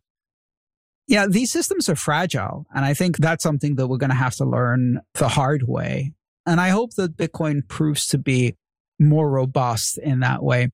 Yeah, 1.07 1.27
these 1.27 1.53
systems 1.53 1.89
are 1.89 1.97
fragile. 1.97 2.67
And 2.75 2.85
I 2.85 2.95
think 2.95 3.19
that's 3.19 3.43
something 3.43 3.77
that 3.77 3.87
we're 3.87 3.99
going 3.99 4.11
to 4.11 4.17
have 4.17 4.35
to 4.37 4.45
learn 4.45 5.01
the 5.15 5.29
hard 5.29 5.63
way. 5.67 6.13
And 6.47 6.61
I 6.61 6.71
hope 6.71 6.95
that 6.95 7.17
Bitcoin 7.17 7.67
proves 7.69 8.07
to 8.09 8.19
be 8.19 8.57
more 8.99 9.31
robust 9.31 9.99
in 9.99 10.21
that 10.21 10.43
way. 10.43 10.71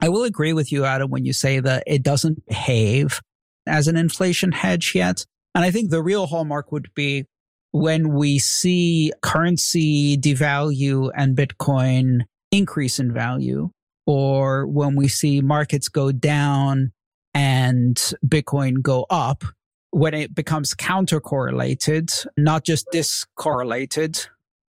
I 0.00 0.08
will 0.08 0.22
agree 0.22 0.52
with 0.52 0.72
you, 0.72 0.84
Adam, 0.84 1.10
when 1.10 1.24
you 1.24 1.32
say 1.32 1.60
that 1.60 1.82
it 1.86 2.02
doesn't 2.02 2.46
behave 2.46 3.20
as 3.66 3.86
an 3.86 3.96
inflation 3.96 4.52
hedge 4.52 4.92
yet. 4.94 5.26
And 5.54 5.64
I 5.64 5.70
think 5.70 5.90
the 5.90 6.02
real 6.02 6.26
hallmark 6.26 6.72
would 6.72 6.88
be 6.94 7.26
when 7.72 8.12
we 8.14 8.38
see 8.38 9.12
currency 9.22 10.16
devalue 10.16 11.10
and 11.14 11.36
Bitcoin 11.36 12.22
increase 12.50 12.98
in 12.98 13.12
value, 13.12 13.70
or 14.06 14.66
when 14.66 14.96
we 14.96 15.08
see 15.08 15.40
markets 15.40 15.88
go 15.88 16.10
down 16.10 16.92
and 17.32 17.96
Bitcoin 18.26 18.82
go 18.82 19.06
up, 19.08 19.44
when 19.90 20.14
it 20.14 20.34
becomes 20.34 20.74
counter 20.74 21.20
correlated, 21.20 22.10
not 22.36 22.64
just 22.64 22.86
discorrelated. 22.92 24.28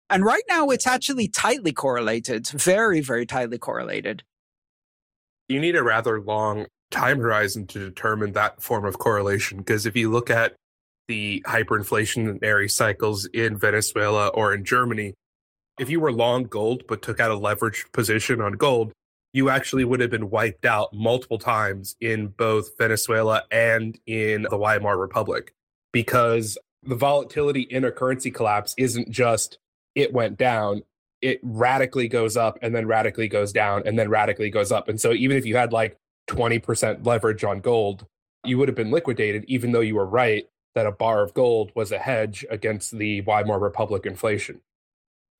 And 0.08 0.24
right 0.24 0.42
now 0.48 0.68
it's 0.70 0.86
actually 0.86 1.28
tightly 1.28 1.72
correlated, 1.72 2.46
very, 2.48 3.00
very 3.00 3.26
tightly 3.26 3.58
correlated. 3.58 4.22
You 5.48 5.60
need 5.60 5.76
a 5.76 5.82
rather 5.82 6.20
long 6.20 6.66
time 6.90 7.18
horizon 7.18 7.66
to 7.68 7.78
determine 7.78 8.32
that 8.32 8.62
form 8.62 8.84
of 8.84 8.98
correlation. 8.98 9.58
Because 9.58 9.86
if 9.86 9.96
you 9.96 10.10
look 10.10 10.30
at 10.30 10.54
the 11.08 11.42
hyperinflationary 11.46 12.70
cycles 12.70 13.26
in 13.26 13.56
Venezuela 13.56 14.28
or 14.28 14.54
in 14.54 14.64
Germany, 14.64 15.14
if 15.78 15.90
you 15.90 16.00
were 16.00 16.12
long 16.12 16.44
gold 16.44 16.84
but 16.88 17.02
took 17.02 17.20
out 17.20 17.30
a 17.30 17.34
leveraged 17.34 17.92
position 17.92 18.40
on 18.40 18.52
gold, 18.52 18.92
you 19.32 19.50
actually 19.50 19.84
would 19.84 20.00
have 20.00 20.10
been 20.10 20.30
wiped 20.30 20.64
out 20.64 20.92
multiple 20.94 21.38
times 21.38 21.94
in 22.00 22.28
both 22.28 22.70
Venezuela 22.78 23.42
and 23.50 23.98
in 24.06 24.46
the 24.50 24.56
Weimar 24.56 24.98
Republic 24.98 25.52
because 25.92 26.56
the 26.82 26.94
volatility 26.94 27.62
in 27.62 27.84
a 27.84 27.92
currency 27.92 28.30
collapse 28.30 28.74
isn't 28.78 29.10
just 29.10 29.58
it 29.94 30.12
went 30.12 30.38
down, 30.38 30.82
it 31.20 31.40
radically 31.42 32.08
goes 32.08 32.36
up 32.36 32.58
and 32.62 32.74
then 32.74 32.86
radically 32.86 33.28
goes 33.28 33.52
down 33.52 33.82
and 33.84 33.98
then 33.98 34.08
radically 34.08 34.50
goes 34.50 34.72
up. 34.72 34.88
And 34.88 35.00
so 35.00 35.12
even 35.12 35.36
if 35.36 35.44
you 35.44 35.56
had 35.56 35.72
like 35.72 35.96
20% 36.28 37.04
leverage 37.04 37.44
on 37.44 37.60
gold, 37.60 38.06
you 38.44 38.58
would 38.58 38.68
have 38.68 38.76
been 38.76 38.90
liquidated, 38.90 39.44
even 39.48 39.72
though 39.72 39.80
you 39.80 39.96
were 39.96 40.06
right 40.06 40.46
that 40.76 40.86
a 40.86 40.92
bar 40.92 41.22
of 41.22 41.34
gold 41.34 41.72
was 41.74 41.90
a 41.90 41.98
hedge 41.98 42.44
against 42.50 42.96
the 42.96 43.22
Weimar 43.22 43.58
Republic 43.58 44.04
inflation. 44.04 44.60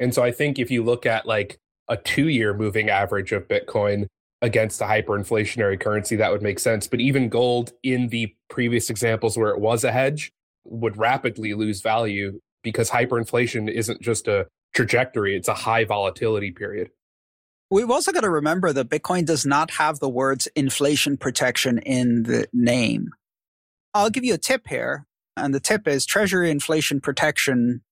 And 0.00 0.14
so 0.14 0.23
I 0.23 0.33
think 0.33 0.59
if 0.59 0.71
you 0.71 0.83
look 0.83 1.05
at 1.05 1.26
like 1.26 1.59
a 1.88 1.99
two 1.99 2.28
year 2.28 2.55
moving 2.55 2.88
average 2.88 3.33
of 3.33 3.47
Bitcoin 3.47 4.07
against 4.40 4.81
a 4.81 4.85
hyperinflationary 4.85 5.78
currency, 5.78 6.16
that 6.16 6.33
would 6.33 6.43
make 6.43 6.59
sense. 6.59 6.88
But 6.88 7.00
even 7.00 7.28
gold 7.28 7.75
in 7.83 8.09
the 8.09 8.35
previous 8.49 8.88
examples 8.88 9.37
where 9.37 9.50
it 9.50 9.61
was 9.61 9.85
a 9.85 9.93
hedge 9.93 10.33
would 10.64 10.97
rapidly 10.97 11.52
lose 11.52 11.83
value 11.83 12.40
because 12.62 12.90
hyperinflation 12.90 13.71
isn't 13.71 14.00
just 14.00 14.26
a 14.26 14.47
trajectory, 14.75 15.37
it's 15.37 15.49
a 15.49 15.55
high 15.55 15.85
volatility 15.85 16.50
period. 16.50 16.90
We've 17.71 17.90
also 17.90 18.11
got 18.11 18.21
to 18.23 18.31
remember 18.31 18.73
that 18.73 18.88
Bitcoin 18.88 19.26
does 19.26 19.45
not 19.45 19.73
have 19.73 19.99
the 19.99 20.09
words 20.09 20.49
inflation 20.57 21.19
protection 21.19 21.78
in 21.78 22.23
the 22.23 22.47
name. 22.55 23.11
I'll 23.93 24.11
give 24.11 24.25
you 24.25 24.35
a 24.35 24.38
tip 24.38 24.66
here. 24.69 25.07
And 25.37 25.55
the 25.55 25.61
tip 25.61 25.87
is 25.87 26.07
Treasury 26.07 26.50
inflation 26.50 27.00
protection. 27.00 27.83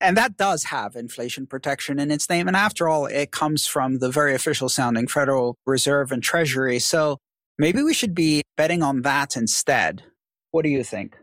And 0.00 0.16
that 0.16 0.36
does 0.36 0.64
have 0.64 0.94
inflation 0.94 1.46
protection 1.46 1.98
in 1.98 2.10
its 2.10 2.28
name. 2.28 2.48
And 2.48 2.56
after 2.56 2.86
all, 2.88 3.06
it 3.06 3.30
comes 3.30 3.66
from 3.66 3.98
the 3.98 4.10
very 4.10 4.34
official 4.34 4.68
sounding 4.68 5.08
Federal 5.08 5.56
Reserve 5.66 6.12
and 6.12 6.22
Treasury. 6.22 6.78
So 6.78 7.18
maybe 7.58 7.82
we 7.82 7.94
should 7.94 8.14
be 8.14 8.42
betting 8.56 8.82
on 8.82 9.02
that 9.02 9.36
instead. 9.36 10.02
What 10.50 10.62
do 10.62 10.68
you 10.68 10.84
think? 10.84 11.16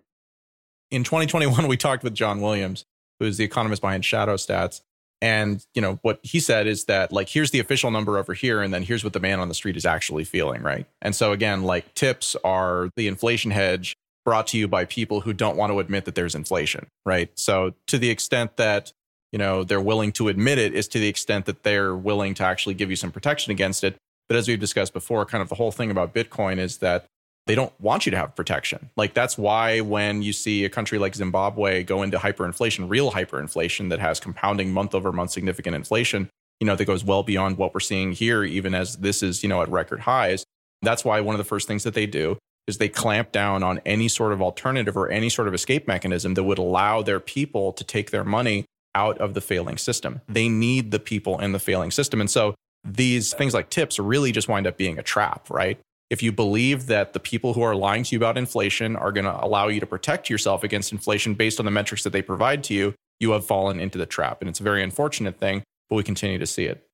In 0.89 1.03
2021, 1.03 1.67
we 1.67 1.77
talked 1.77 2.03
with 2.03 2.13
John 2.13 2.41
Williams, 2.41 2.85
who's 3.19 3.37
the 3.37 3.43
economist 3.43 3.81
behind 3.81 4.05
Shadow 4.05 4.35
Stats. 4.35 4.81
And, 5.21 5.65
you 5.73 5.81
know, 5.81 5.99
what 6.01 6.19
he 6.21 6.41
said 6.41 6.67
is 6.67 6.85
that, 6.85 7.13
like, 7.13 7.29
here's 7.29 7.51
the 7.51 7.59
official 7.59 7.91
number 7.91 8.17
over 8.17 8.33
here, 8.33 8.61
and 8.61 8.73
then 8.73 8.83
here's 8.83 9.05
what 9.05 9.13
the 9.13 9.21
man 9.21 9.39
on 9.39 9.47
the 9.47 9.53
street 9.53 9.77
is 9.77 9.85
actually 9.85 10.25
feeling, 10.25 10.61
right? 10.61 10.85
And 11.01 11.15
so, 11.15 11.31
again, 11.31 11.63
like, 11.63 11.93
tips 11.93 12.35
are 12.43 12.89
the 12.97 13.07
inflation 13.07 13.49
hedge 13.49 13.95
brought 14.25 14.47
to 14.47 14.57
you 14.57 14.67
by 14.67 14.85
people 14.85 15.21
who 15.21 15.33
don't 15.33 15.57
want 15.57 15.71
to 15.71 15.79
admit 15.79 16.05
that 16.05 16.15
there's 16.15 16.35
inflation, 16.35 16.87
right? 17.05 17.29
So 17.35 17.73
to 17.87 17.97
the 17.97 18.09
extent 18.09 18.57
that 18.57 18.91
you 19.31 19.39
know 19.39 19.63
they're 19.63 19.81
willing 19.81 20.11
to 20.13 20.27
admit 20.27 20.59
it 20.59 20.73
is 20.73 20.87
to 20.89 20.99
the 20.99 21.07
extent 21.07 21.45
that 21.45 21.63
they're 21.63 21.95
willing 21.95 22.33
to 22.35 22.43
actually 22.43 22.75
give 22.75 22.89
you 22.89 22.95
some 22.95 23.11
protection 23.11 23.51
against 23.51 23.83
it. 23.83 23.95
But 24.29 24.37
as 24.37 24.47
we've 24.47 24.59
discussed 24.59 24.93
before, 24.93 25.25
kind 25.25 25.41
of 25.41 25.49
the 25.49 25.55
whole 25.55 25.71
thing 25.71 25.91
about 25.91 26.13
Bitcoin 26.13 26.57
is 26.57 26.77
that 26.77 27.05
they 27.45 27.55
don't 27.55 27.73
want 27.79 28.05
you 28.05 28.11
to 28.11 28.17
have 28.17 28.35
protection. 28.35 28.89
Like 28.95 29.13
that's 29.13 29.37
why 29.37 29.81
when 29.81 30.21
you 30.21 30.31
see 30.31 30.63
a 30.63 30.69
country 30.69 30.97
like 30.97 31.15
Zimbabwe 31.15 31.83
go 31.83 32.01
into 32.01 32.17
hyperinflation, 32.17 32.89
real 32.89 33.11
hyperinflation 33.11 33.89
that 33.89 33.99
has 33.99 34.19
compounding 34.19 34.71
month 34.71 34.95
over 34.95 35.11
month 35.11 35.31
significant 35.31 35.75
inflation, 35.75 36.29
you 36.61 36.67
know, 36.67 36.75
that 36.75 36.85
goes 36.85 37.03
well 37.03 37.23
beyond 37.23 37.57
what 37.57 37.73
we're 37.73 37.81
seeing 37.81 38.13
here, 38.13 38.43
even 38.43 38.73
as 38.73 38.95
this 38.97 39.21
is, 39.21 39.43
you 39.43 39.49
know, 39.49 39.61
at 39.61 39.69
record 39.69 40.01
highs. 40.01 40.45
That's 40.81 41.03
why 41.03 41.19
one 41.19 41.35
of 41.35 41.37
the 41.37 41.43
first 41.43 41.67
things 41.67 41.83
that 41.83 41.93
they 41.93 42.05
do 42.05 42.37
is 42.67 42.77
they 42.77 42.89
clamp 42.89 43.31
down 43.31 43.63
on 43.63 43.81
any 43.85 44.07
sort 44.07 44.31
of 44.31 44.41
alternative 44.41 44.95
or 44.95 45.09
any 45.09 45.29
sort 45.29 45.47
of 45.47 45.53
escape 45.53 45.87
mechanism 45.87 46.33
that 46.35 46.43
would 46.43 46.57
allow 46.57 47.01
their 47.01 47.19
people 47.19 47.73
to 47.73 47.83
take 47.83 48.11
their 48.11 48.23
money 48.23 48.65
out 48.95 49.17
of 49.17 49.33
the 49.33 49.41
failing 49.41 49.77
system. 49.77 50.21
Hmm. 50.27 50.33
They 50.33 50.49
need 50.49 50.91
the 50.91 50.99
people 50.99 51.39
in 51.39 51.51
the 51.51 51.59
failing 51.59 51.91
system. 51.91 52.21
And 52.21 52.29
so 52.29 52.55
these 52.83 53.33
things 53.33 53.53
like 53.53 53.69
tips 53.69 53.99
really 53.99 54.31
just 54.31 54.47
wind 54.47 54.67
up 54.67 54.77
being 54.77 54.97
a 54.97 55.03
trap, 55.03 55.49
right? 55.49 55.79
If 56.09 56.21
you 56.21 56.31
believe 56.31 56.87
that 56.87 57.13
the 57.13 57.19
people 57.19 57.53
who 57.53 57.61
are 57.61 57.75
lying 57.75 58.03
to 58.03 58.11
you 58.11 58.19
about 58.19 58.37
inflation 58.37 58.95
are 58.95 59.11
going 59.11 59.25
to 59.25 59.43
allow 59.43 59.67
you 59.67 59.79
to 59.79 59.85
protect 59.85 60.29
yourself 60.29 60.63
against 60.63 60.91
inflation 60.91 61.33
based 61.33 61.59
on 61.59 61.65
the 61.65 61.71
metrics 61.71 62.03
that 62.03 62.11
they 62.11 62.21
provide 62.21 62.63
to 62.65 62.73
you, 62.73 62.93
you 63.19 63.31
have 63.31 63.45
fallen 63.45 63.79
into 63.79 63.97
the 63.97 64.05
trap. 64.05 64.41
And 64.41 64.49
it's 64.49 64.59
a 64.59 64.63
very 64.63 64.83
unfortunate 64.83 65.39
thing, 65.39 65.63
but 65.89 65.95
we 65.95 66.03
continue 66.03 66.37
to 66.37 66.45
see 66.45 66.65
it. 66.65 66.85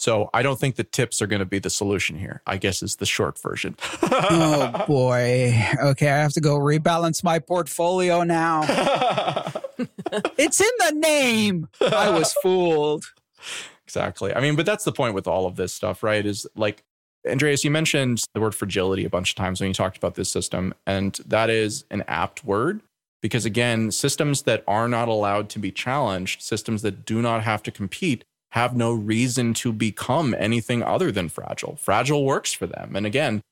So 0.00 0.30
I 0.32 0.40
don't 0.42 0.58
think 0.58 0.76
the 0.76 0.84
tips 0.84 1.20
are 1.20 1.26
going 1.26 1.40
to 1.40 1.44
be 1.44 1.58
the 1.58 1.68
solution 1.68 2.18
here. 2.18 2.40
I 2.46 2.56
guess 2.56 2.82
is 2.82 2.96
the 2.96 3.04
short 3.04 3.38
version. 3.38 3.76
oh 4.00 4.84
boy. 4.88 5.54
Okay, 5.78 6.08
I 6.08 6.16
have 6.16 6.32
to 6.32 6.40
go 6.40 6.58
rebalance 6.58 7.22
my 7.22 7.38
portfolio 7.38 8.22
now. 8.22 8.62
it's 10.38 10.58
in 10.58 10.70
the 10.78 10.92
name. 10.96 11.68
I 11.82 12.08
was 12.08 12.32
fooled. 12.42 13.04
Exactly. 13.84 14.34
I 14.34 14.40
mean, 14.40 14.56
but 14.56 14.64
that's 14.64 14.84
the 14.84 14.92
point 14.92 15.12
with 15.12 15.26
all 15.26 15.44
of 15.44 15.56
this 15.56 15.74
stuff, 15.74 16.02
right? 16.02 16.24
Is 16.24 16.46
like 16.56 16.82
Andreas, 17.28 17.62
you 17.62 17.70
mentioned 17.70 18.24
the 18.32 18.40
word 18.40 18.54
fragility 18.54 19.04
a 19.04 19.10
bunch 19.10 19.32
of 19.32 19.36
times 19.36 19.60
when 19.60 19.68
you 19.68 19.74
talked 19.74 19.98
about 19.98 20.14
this 20.14 20.30
system, 20.30 20.72
and 20.86 21.20
that 21.26 21.50
is 21.50 21.84
an 21.90 22.04
apt 22.08 22.42
word 22.42 22.80
because, 23.20 23.44
again, 23.44 23.90
systems 23.90 24.42
that 24.42 24.64
are 24.66 24.88
not 24.88 25.08
allowed 25.08 25.50
to 25.50 25.58
be 25.58 25.70
challenged, 25.70 26.40
systems 26.40 26.80
that 26.80 27.04
do 27.04 27.20
not 27.20 27.42
have 27.42 27.62
to 27.64 27.70
compete, 27.70 28.24
have 28.52 28.76
no 28.76 28.92
reason 28.92 29.54
to 29.54 29.72
become 29.72 30.34
anything 30.38 30.82
other 30.82 31.12
than 31.12 31.28
fragile. 31.28 31.76
Fragile 31.76 32.24
works 32.24 32.52
for 32.52 32.66
them. 32.66 32.96
And 32.96 33.06
again, 33.06 33.42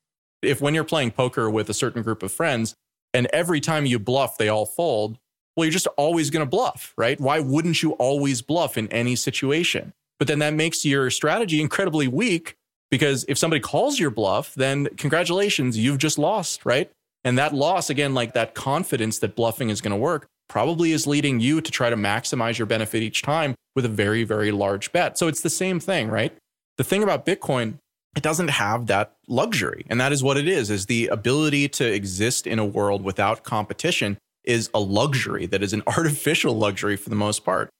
if 0.42 0.60
when 0.60 0.74
you're 0.74 0.84
playing 0.84 1.12
poker 1.12 1.48
with 1.48 1.68
a 1.70 1.74
certain 1.74 2.02
group 2.02 2.22
of 2.22 2.32
friends 2.32 2.74
and 3.14 3.26
every 3.32 3.60
time 3.60 3.86
you 3.86 3.98
bluff, 3.98 4.38
they 4.38 4.48
all 4.48 4.66
fold, 4.66 5.18
well, 5.56 5.64
you're 5.64 5.72
just 5.72 5.86
always 5.96 6.30
going 6.30 6.44
to 6.44 6.50
bluff, 6.50 6.92
right? 6.96 7.20
Why 7.20 7.40
wouldn't 7.40 7.82
you 7.82 7.92
always 7.92 8.42
bluff 8.42 8.76
in 8.76 8.88
any 8.88 9.16
situation? 9.16 9.92
But 10.18 10.28
then 10.28 10.40
that 10.40 10.54
makes 10.54 10.84
your 10.84 11.10
strategy 11.10 11.60
incredibly 11.60 12.08
weak 12.08 12.56
because 12.90 13.24
if 13.28 13.38
somebody 13.38 13.60
calls 13.60 13.98
your 13.98 14.10
bluff, 14.10 14.54
then 14.54 14.88
congratulations, 14.96 15.78
you've 15.78 15.98
just 15.98 16.18
lost, 16.18 16.64
right? 16.64 16.90
And 17.24 17.38
that 17.38 17.54
loss, 17.54 17.90
again, 17.90 18.14
like 18.14 18.34
that 18.34 18.54
confidence 18.54 19.18
that 19.18 19.36
bluffing 19.36 19.70
is 19.70 19.80
going 19.80 19.90
to 19.92 19.96
work, 19.96 20.26
probably 20.48 20.92
is 20.92 21.06
leading 21.06 21.40
you 21.40 21.60
to 21.60 21.70
try 21.70 21.90
to 21.90 21.96
maximize 21.96 22.58
your 22.58 22.66
benefit 22.66 23.02
each 23.02 23.22
time 23.22 23.54
with 23.78 23.84
a 23.84 23.88
very, 23.88 24.24
very 24.24 24.50
large 24.50 24.90
bet. 24.90 25.16
So 25.16 25.28
it's 25.28 25.40
the 25.40 25.48
same 25.48 25.78
thing, 25.78 26.08
right? 26.08 26.36
The 26.78 26.82
thing 26.82 27.04
about 27.04 27.24
Bitcoin, 27.24 27.78
it 28.16 28.24
doesn't 28.24 28.48
have 28.48 28.88
that 28.88 29.14
luxury. 29.28 29.86
And 29.88 30.00
that 30.00 30.10
is 30.10 30.20
what 30.20 30.36
it 30.36 30.48
is, 30.48 30.68
is 30.68 30.86
the 30.86 31.06
ability 31.06 31.68
to 31.68 31.86
exist 31.86 32.44
in 32.44 32.58
a 32.58 32.64
world 32.64 33.04
without 33.04 33.44
competition 33.44 34.18
is 34.42 34.68
a 34.74 34.80
luxury 34.80 35.46
that 35.46 35.62
is 35.62 35.72
an 35.72 35.84
artificial 35.86 36.56
luxury 36.56 36.96
for 36.96 37.08
the 37.08 37.14
most 37.14 37.44
part. 37.44 37.70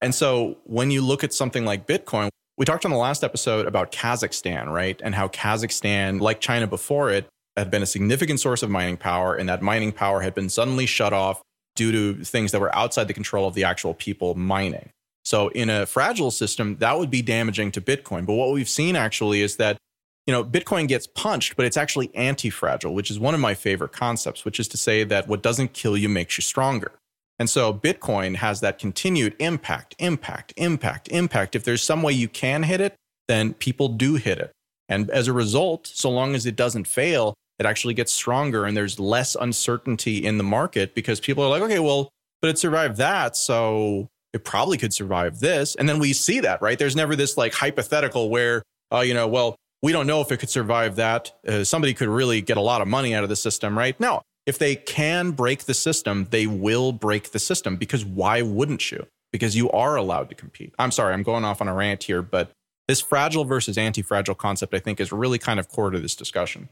And 0.00 0.14
so 0.14 0.58
when 0.62 0.92
you 0.92 1.02
look 1.02 1.24
at 1.24 1.34
something 1.34 1.64
like 1.64 1.88
Bitcoin, 1.88 2.28
we 2.56 2.64
talked 2.64 2.84
on 2.84 2.92
the 2.92 2.96
last 2.96 3.24
episode 3.24 3.66
about 3.66 3.90
Kazakhstan, 3.90 4.72
right? 4.72 5.00
And 5.02 5.16
how 5.16 5.26
Kazakhstan, 5.26 6.20
like 6.20 6.40
China 6.40 6.68
before 6.68 7.10
it, 7.10 7.26
had 7.56 7.68
been 7.68 7.82
a 7.82 7.86
significant 7.86 8.38
source 8.38 8.62
of 8.62 8.70
mining 8.70 8.96
power, 8.96 9.34
and 9.34 9.48
that 9.48 9.60
mining 9.60 9.90
power 9.90 10.20
had 10.20 10.36
been 10.36 10.48
suddenly 10.48 10.86
shut 10.86 11.12
off 11.12 11.42
due 11.74 11.90
to 11.90 12.24
things 12.24 12.52
that 12.52 12.60
were 12.60 12.72
outside 12.76 13.08
the 13.08 13.14
control 13.14 13.48
of 13.48 13.54
the 13.54 13.64
actual 13.64 13.92
people 13.92 14.36
mining. 14.36 14.90
So, 15.28 15.48
in 15.48 15.68
a 15.68 15.84
fragile 15.84 16.30
system, 16.30 16.76
that 16.78 16.98
would 16.98 17.10
be 17.10 17.20
damaging 17.20 17.70
to 17.72 17.82
Bitcoin. 17.82 18.24
But 18.24 18.32
what 18.32 18.50
we've 18.50 18.68
seen 18.68 18.96
actually 18.96 19.42
is 19.42 19.56
that 19.56 19.76
you 20.26 20.32
know, 20.32 20.42
Bitcoin 20.42 20.88
gets 20.88 21.06
punched, 21.06 21.54
but 21.54 21.66
it's 21.66 21.76
actually 21.76 22.10
anti 22.14 22.48
fragile, 22.48 22.94
which 22.94 23.10
is 23.10 23.18
one 23.18 23.34
of 23.34 23.40
my 23.40 23.52
favorite 23.52 23.92
concepts, 23.92 24.46
which 24.46 24.58
is 24.58 24.66
to 24.68 24.78
say 24.78 25.04
that 25.04 25.28
what 25.28 25.42
doesn't 25.42 25.74
kill 25.74 25.98
you 25.98 26.08
makes 26.08 26.38
you 26.38 26.42
stronger. 26.42 26.92
And 27.38 27.50
so 27.50 27.74
Bitcoin 27.74 28.36
has 28.36 28.60
that 28.60 28.78
continued 28.78 29.36
impact, 29.38 29.94
impact, 29.98 30.54
impact, 30.56 31.08
impact. 31.08 31.54
If 31.54 31.64
there's 31.64 31.82
some 31.82 32.02
way 32.02 32.14
you 32.14 32.28
can 32.28 32.62
hit 32.62 32.80
it, 32.80 32.94
then 33.26 33.52
people 33.52 33.88
do 33.88 34.14
hit 34.14 34.38
it. 34.38 34.50
And 34.88 35.10
as 35.10 35.28
a 35.28 35.34
result, 35.34 35.86
so 35.86 36.10
long 36.10 36.34
as 36.34 36.46
it 36.46 36.56
doesn't 36.56 36.86
fail, 36.86 37.34
it 37.58 37.66
actually 37.66 37.92
gets 37.92 38.12
stronger 38.12 38.64
and 38.64 38.74
there's 38.74 38.98
less 38.98 39.34
uncertainty 39.34 40.24
in 40.24 40.38
the 40.38 40.44
market 40.44 40.94
because 40.94 41.20
people 41.20 41.44
are 41.44 41.50
like, 41.50 41.62
okay, 41.62 41.80
well, 41.80 42.08
but 42.40 42.48
it 42.48 42.58
survived 42.58 42.96
that. 42.96 43.36
So 43.36 44.08
it 44.38 44.44
probably 44.44 44.78
could 44.78 44.94
survive 44.94 45.40
this. 45.40 45.74
And 45.74 45.88
then 45.88 45.98
we 45.98 46.12
see 46.12 46.40
that, 46.40 46.62
right? 46.62 46.78
There's 46.78 46.94
never 46.94 47.16
this 47.16 47.36
like 47.36 47.52
hypothetical 47.52 48.30
where, 48.30 48.62
uh, 48.92 49.00
you 49.00 49.14
know, 49.14 49.26
well, 49.26 49.56
we 49.82 49.92
don't 49.92 50.06
know 50.06 50.20
if 50.20 50.30
it 50.30 50.38
could 50.38 50.50
survive 50.50 50.96
that. 50.96 51.32
Uh, 51.46 51.64
somebody 51.64 51.92
could 51.94 52.08
really 52.08 52.40
get 52.40 52.56
a 52.56 52.60
lot 52.60 52.80
of 52.80 52.88
money 52.88 53.14
out 53.14 53.24
of 53.24 53.28
the 53.28 53.36
system, 53.36 53.76
right? 53.76 53.98
No, 53.98 54.22
if 54.46 54.58
they 54.58 54.76
can 54.76 55.32
break 55.32 55.64
the 55.64 55.74
system, 55.74 56.28
they 56.30 56.46
will 56.46 56.92
break 56.92 57.32
the 57.32 57.38
system 57.38 57.76
because 57.76 58.04
why 58.04 58.42
wouldn't 58.42 58.90
you? 58.92 59.06
Because 59.32 59.56
you 59.56 59.70
are 59.70 59.96
allowed 59.96 60.28
to 60.30 60.34
compete. 60.34 60.72
I'm 60.78 60.90
sorry, 60.90 61.12
I'm 61.12 61.22
going 61.22 61.44
off 61.44 61.60
on 61.60 61.68
a 61.68 61.74
rant 61.74 62.04
here, 62.04 62.22
but 62.22 62.50
this 62.86 63.00
fragile 63.00 63.44
versus 63.44 63.76
anti 63.76 64.02
fragile 64.02 64.34
concept, 64.34 64.72
I 64.72 64.78
think, 64.78 65.00
is 65.00 65.12
really 65.12 65.38
kind 65.38 65.60
of 65.60 65.68
core 65.68 65.90
to 65.90 66.00
this 66.00 66.16
discussion. 66.16 66.70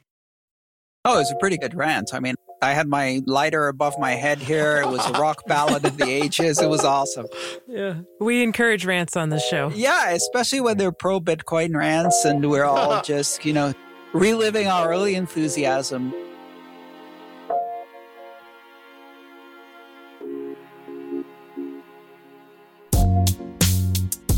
Oh, 1.04 1.20
it's 1.20 1.30
a 1.30 1.36
pretty 1.36 1.58
good 1.58 1.74
rant. 1.74 2.14
I 2.14 2.20
mean, 2.20 2.34
I 2.62 2.72
had 2.72 2.88
my 2.88 3.22
lighter 3.26 3.68
above 3.68 3.98
my 3.98 4.12
head 4.12 4.38
here. 4.38 4.80
It 4.80 4.88
was 4.88 5.04
a 5.06 5.12
rock 5.12 5.46
ballad 5.46 5.84
of 5.84 5.96
the 5.98 6.10
ages. 6.10 6.60
It 6.60 6.68
was 6.68 6.84
awesome. 6.84 7.26
Yeah. 7.68 8.00
We 8.18 8.42
encourage 8.42 8.84
rants 8.86 9.16
on 9.16 9.28
the 9.28 9.38
show. 9.38 9.70
Yeah, 9.74 10.10
especially 10.10 10.60
when 10.60 10.78
they're 10.78 10.92
pro 10.92 11.20
Bitcoin 11.20 11.76
rants 11.76 12.24
and 12.24 12.48
we're 12.48 12.64
all 12.64 13.02
just, 13.04 13.44
you 13.44 13.52
know, 13.52 13.74
reliving 14.12 14.68
our 14.68 14.90
early 14.90 15.14
enthusiasm. 15.14 16.14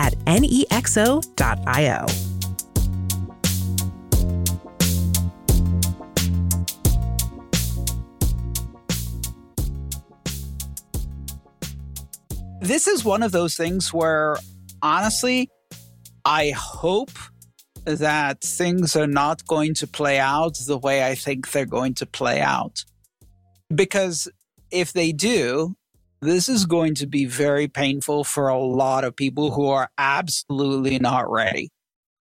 at 0.00 0.14
nexo.io. 0.24 2.06
This 12.62 12.86
is 12.86 13.04
one 13.04 13.22
of 13.22 13.32
those 13.32 13.56
things 13.56 13.92
where, 13.92 14.38
honestly, 14.80 15.50
I 16.24 16.50
hope 16.56 17.10
that 17.84 18.40
things 18.40 18.96
are 18.96 19.06
not 19.06 19.46
going 19.46 19.74
to 19.74 19.86
play 19.86 20.18
out 20.18 20.56
the 20.66 20.78
way 20.78 21.06
I 21.06 21.14
think 21.14 21.50
they're 21.50 21.66
going 21.66 21.94
to 21.94 22.06
play 22.06 22.40
out. 22.40 22.84
Because 23.74 24.28
if 24.70 24.94
they 24.94 25.12
do, 25.12 25.76
this 26.22 26.48
is 26.48 26.66
going 26.66 26.94
to 26.96 27.06
be 27.06 27.24
very 27.24 27.68
painful 27.68 28.24
for 28.24 28.48
a 28.48 28.58
lot 28.58 29.04
of 29.04 29.16
people 29.16 29.52
who 29.52 29.68
are 29.68 29.88
absolutely 29.96 30.98
not 30.98 31.30
ready. 31.30 31.70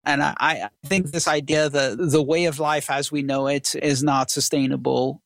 And 0.04 0.22
I, 0.22 0.34
I 0.40 0.68
think 0.86 1.10
this 1.10 1.28
idea 1.28 1.68
that 1.68 1.96
the 1.98 2.22
way 2.22 2.46
of 2.46 2.58
life 2.58 2.90
as 2.90 3.12
we 3.12 3.22
know 3.22 3.46
it 3.46 3.74
is 3.74 4.02
not 4.02 4.30
sustainable, 4.30 5.20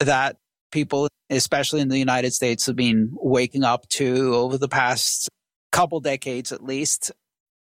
that 0.00 0.36
people, 0.72 1.08
especially 1.30 1.80
in 1.80 1.88
the 1.88 1.98
United 1.98 2.32
States, 2.32 2.66
have 2.66 2.76
been 2.76 3.10
waking 3.12 3.64
up 3.64 3.88
to 3.88 4.34
over 4.34 4.58
the 4.58 4.68
past 4.68 5.28
couple 5.72 6.00
decades 6.00 6.52
at 6.52 6.62
least. 6.62 7.12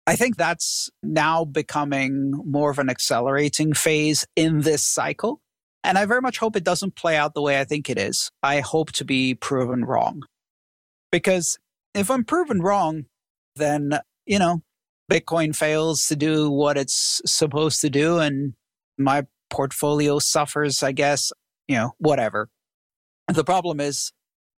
I 0.06 0.16
think 0.16 0.36
that's 0.36 0.90
now 1.02 1.44
becoming 1.44 2.32
more 2.44 2.70
of 2.70 2.78
an 2.78 2.90
accelerating 2.90 3.74
phase 3.74 4.26
in 4.36 4.60
this 4.60 4.82
cycle. 4.82 5.40
And 5.82 5.96
I 5.96 6.04
very 6.04 6.20
much 6.20 6.38
hope 6.38 6.56
it 6.56 6.64
doesn't 6.64 6.96
play 6.96 7.16
out 7.16 7.34
the 7.34 7.42
way 7.42 7.58
I 7.58 7.64
think 7.64 7.88
it 7.88 7.98
is. 7.98 8.30
I 8.42 8.60
hope 8.60 8.92
to 8.92 9.04
be 9.04 9.34
proven 9.34 9.84
wrong. 9.84 10.24
Because 11.10 11.58
if 11.94 12.10
I'm 12.10 12.24
proven 12.24 12.60
wrong, 12.60 13.06
then, 13.56 13.98
you 14.26 14.38
know, 14.38 14.62
Bitcoin 15.10 15.54
fails 15.54 16.06
to 16.06 16.16
do 16.16 16.50
what 16.50 16.76
it's 16.76 17.20
supposed 17.26 17.80
to 17.80 17.90
do 17.90 18.18
and 18.18 18.54
my 18.96 19.26
portfolio 19.50 20.18
suffers, 20.20 20.82
I 20.82 20.92
guess, 20.92 21.32
you 21.66 21.76
know, 21.76 21.92
whatever. 21.98 22.48
The 23.26 23.44
problem 23.44 23.80
is 23.80 24.12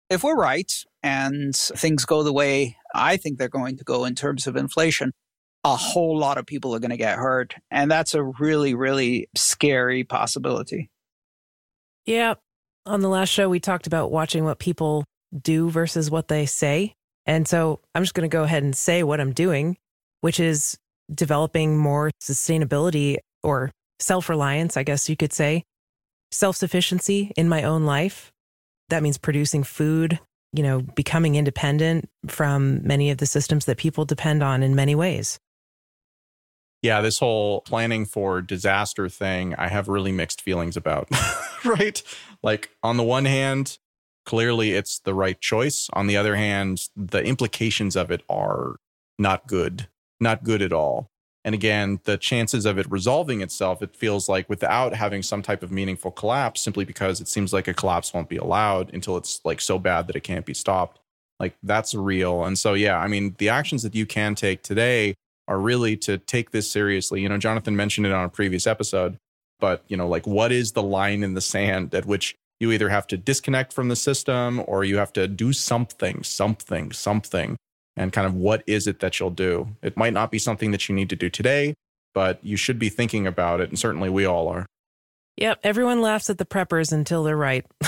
if 0.10 0.24
we're 0.24 0.36
right 0.36 0.72
and 1.02 1.56
things 1.56 2.06
go 2.06 2.24
the 2.24 2.34
way 2.34 2.78
I 2.94 3.16
think 3.18 3.38
they're 3.38 3.48
going 3.48 3.78
to 3.78 3.84
go 3.84 4.04
in 4.04 4.16
terms 4.16 4.46
of 4.46 4.58
inflation, 4.58 5.14
a 5.64 5.76
whole 5.76 6.18
lot 6.18 6.38
of 6.38 6.46
people 6.46 6.76
are 6.76 6.80
going 6.80 6.92
to 6.92 6.98
get 6.98 7.18
hurt. 7.18 7.56
And 7.70 7.90
that's 7.90 8.14
a 8.14 8.24
really, 8.24 8.74
really 8.74 9.30
scary 9.36 10.04
possibility. 10.04 10.90
Yeah. 12.06 12.36
On 12.86 13.02
the 13.02 13.10
last 13.10 13.30
show, 13.30 13.48
we 13.48 13.60
talked 13.60 13.88
about 13.88 14.12
watching 14.12 14.44
what 14.44 14.60
people 14.60 15.06
do 15.38 15.70
versus 15.70 16.10
what 16.10 16.28
they 16.28 16.46
say. 16.46 16.94
And 17.26 17.48
so 17.48 17.80
I'm 17.94 18.04
just 18.04 18.14
going 18.14 18.30
to 18.30 18.34
go 18.34 18.44
ahead 18.44 18.64
and 18.64 18.76
say 18.76 19.04
what 19.04 19.20
I'm 19.20 19.34
doing, 19.34 19.78
which 20.22 20.40
is 20.40 20.78
developing 21.14 21.78
more 21.78 22.12
sustainability 22.22 23.18
or 23.44 23.72
self 24.00 24.30
reliance, 24.30 24.78
I 24.78 24.84
guess 24.84 25.10
you 25.10 25.16
could 25.16 25.34
say, 25.34 25.64
self 26.32 26.56
sufficiency 26.56 27.32
in 27.36 27.50
my 27.50 27.64
own 27.64 27.86
life. 27.86 28.32
That 28.90 29.04
means 29.04 29.18
producing 29.18 29.64
food, 29.64 30.20
you 30.54 30.64
know, 30.64 30.82
becoming 30.82 31.36
independent 31.36 32.10
from 32.28 32.86
many 32.86 33.10
of 33.12 33.18
the 33.18 33.26
systems 33.26 33.66
that 33.66 33.78
people 33.78 34.06
depend 34.06 34.44
on 34.44 34.64
in 34.64 34.76
many 34.76 34.96
ways. 34.96 35.40
Yeah, 36.82 37.02
this 37.02 37.20
whole 37.20 37.62
planning 37.62 38.06
for 38.06 38.42
disaster 38.42 39.08
thing, 39.08 39.54
I 39.56 39.68
have 39.68 39.88
really 39.88 40.12
mixed 40.12 40.42
feelings 40.42 40.76
about. 40.76 41.08
right? 41.66 42.02
Like, 42.42 42.72
on 42.82 42.98
the 42.98 43.04
one 43.04 43.26
hand, 43.26 43.78
clearly 44.26 44.72
it's 44.72 45.00
the 45.00 45.14
right 45.14 45.40
choice. 45.40 45.90
On 45.94 46.08
the 46.08 46.18
other 46.18 46.36
hand, 46.36 46.90
the 46.96 47.24
implications 47.24 47.96
of 47.96 48.12
it 48.12 48.22
are 48.30 48.78
not 49.18 49.48
good, 49.48 49.88
not 50.20 50.44
good 50.44 50.62
at 50.62 50.74
all. 50.74 51.10
And 51.44 51.56
again, 51.56 52.00
the 52.04 52.18
chances 52.18 52.66
of 52.66 52.78
it 52.78 52.92
resolving 52.92 53.42
itself, 53.42 53.82
it 53.82 53.96
feels 53.96 54.30
like 54.30 54.48
without 54.48 54.94
having 54.94 55.24
some 55.24 55.42
type 55.42 55.64
of 55.64 55.72
meaningful 55.72 56.12
collapse, 56.12 56.62
simply 56.62 56.86
because 56.86 57.20
it 57.20 57.28
seems 57.28 57.52
like 57.52 57.68
a 57.68 57.74
collapse 57.74 58.14
won't 58.14 58.30
be 58.30 58.38
allowed 58.38 58.94
until 58.94 59.18
it's 59.18 59.42
like 59.44 59.60
so 59.60 59.80
bad 59.80 60.08
that 60.08 60.16
it 60.16 60.24
can't 60.24 60.46
be 60.46 60.54
stopped. 60.54 61.00
Like 61.40 61.56
that's 61.64 61.96
real. 61.96 62.44
And 62.44 62.60
so, 62.60 62.76
yeah, 62.76 63.00
I 63.00 63.08
mean, 63.08 63.36
the 63.40 63.50
actions 63.50 63.82
that 63.82 63.96
you 63.96 64.06
can 64.06 64.36
take 64.36 64.62
today 64.62 65.16
are 65.48 65.60
really 65.60 65.98
to 65.98 66.20
take 66.20 66.52
this 66.52 66.70
seriously. 66.70 67.22
You 67.22 67.30
know, 67.30 67.40
Jonathan 67.40 67.76
mentioned 67.76 68.06
it 68.06 68.14
on 68.14 68.26
a 68.26 68.30
previous 68.30 68.68
episode, 68.68 69.18
but, 69.60 69.84
you 69.88 69.98
know, 69.98 70.08
like 70.08 70.28
what 70.28 70.52
is 70.52 70.74
the 70.74 70.84
line 70.84 71.24
in 71.24 71.34
the 71.34 71.42
sand 71.42 71.96
at 71.96 72.06
which 72.06 72.36
you 72.62 72.72
either 72.72 72.90
have 72.90 73.08
to 73.08 73.18
disconnect 73.18 73.74
from 73.74 73.90
the 73.90 73.96
system 73.96 74.64
or 74.68 74.84
you 74.84 74.98
have 74.98 75.12
to 75.14 75.28
do 75.28 75.52
something, 75.52 76.24
something, 76.24 76.92
something 76.92 77.58
and 77.98 78.14
kind 78.14 78.28
of 78.28 78.34
what 78.34 78.64
is 78.68 78.88
it 78.88 79.00
that 79.00 79.20
you'll 79.20 79.32
do. 79.32 79.76
It 79.82 79.98
might 79.98 80.14
not 80.14 80.32
be 80.32 80.40
something 80.40 80.72
that 80.72 80.88
you 80.88 80.96
need 80.96 81.10
to 81.10 81.16
do 81.16 81.30
today, 81.30 81.74
but 82.14 82.40
you 82.44 82.56
should 82.56 82.80
be 82.80 82.90
thinking 82.90 83.28
about 83.28 83.60
it. 83.62 83.70
And 83.70 83.78
certainly 83.78 84.10
we 84.10 84.26
all 84.26 84.48
are. 84.48 84.66
Yep. 85.38 85.60
Everyone 85.64 86.02
laughs 86.02 86.30
at 86.30 86.38
the 86.38 86.46
preppers 86.46 86.92
until 86.92 87.24
they're 87.24 87.36
right. 87.38 87.66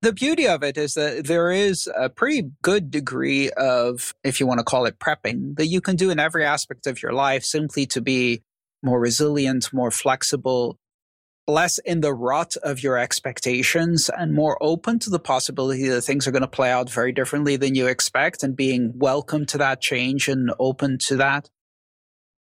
the 0.00 0.12
beauty 0.12 0.48
of 0.48 0.62
it 0.62 0.76
is 0.76 0.94
that 0.94 1.26
there 1.26 1.50
is 1.50 1.88
a 1.96 2.08
pretty 2.08 2.50
good 2.62 2.90
degree 2.90 3.50
of, 3.50 4.14
if 4.24 4.40
you 4.40 4.46
want 4.46 4.58
to 4.58 4.64
call 4.64 4.86
it 4.86 4.98
prepping, 4.98 5.56
that 5.56 5.66
you 5.66 5.80
can 5.80 5.96
do 5.96 6.10
in 6.10 6.18
every 6.18 6.44
aspect 6.44 6.86
of 6.86 7.02
your 7.02 7.12
life 7.12 7.44
simply 7.44 7.86
to 7.86 8.00
be 8.00 8.42
more 8.82 8.98
resilient, 8.98 9.72
more 9.72 9.90
flexible, 9.90 10.78
less 11.50 11.78
in 11.78 12.00
the 12.00 12.14
rut 12.14 12.56
of 12.62 12.82
your 12.82 12.96
expectations 12.96 14.08
and 14.08 14.32
more 14.32 14.56
open 14.60 14.98
to 15.00 15.10
the 15.10 15.18
possibility 15.18 15.88
that 15.88 16.02
things 16.02 16.26
are 16.26 16.30
going 16.30 16.42
to 16.42 16.48
play 16.48 16.70
out 16.70 16.88
very 16.88 17.12
differently 17.12 17.56
than 17.56 17.74
you 17.74 17.86
expect 17.86 18.42
and 18.42 18.56
being 18.56 18.92
welcome 18.96 19.44
to 19.46 19.58
that 19.58 19.80
change 19.80 20.28
and 20.28 20.50
open 20.58 20.98
to 21.06 21.16
that. 21.16 21.48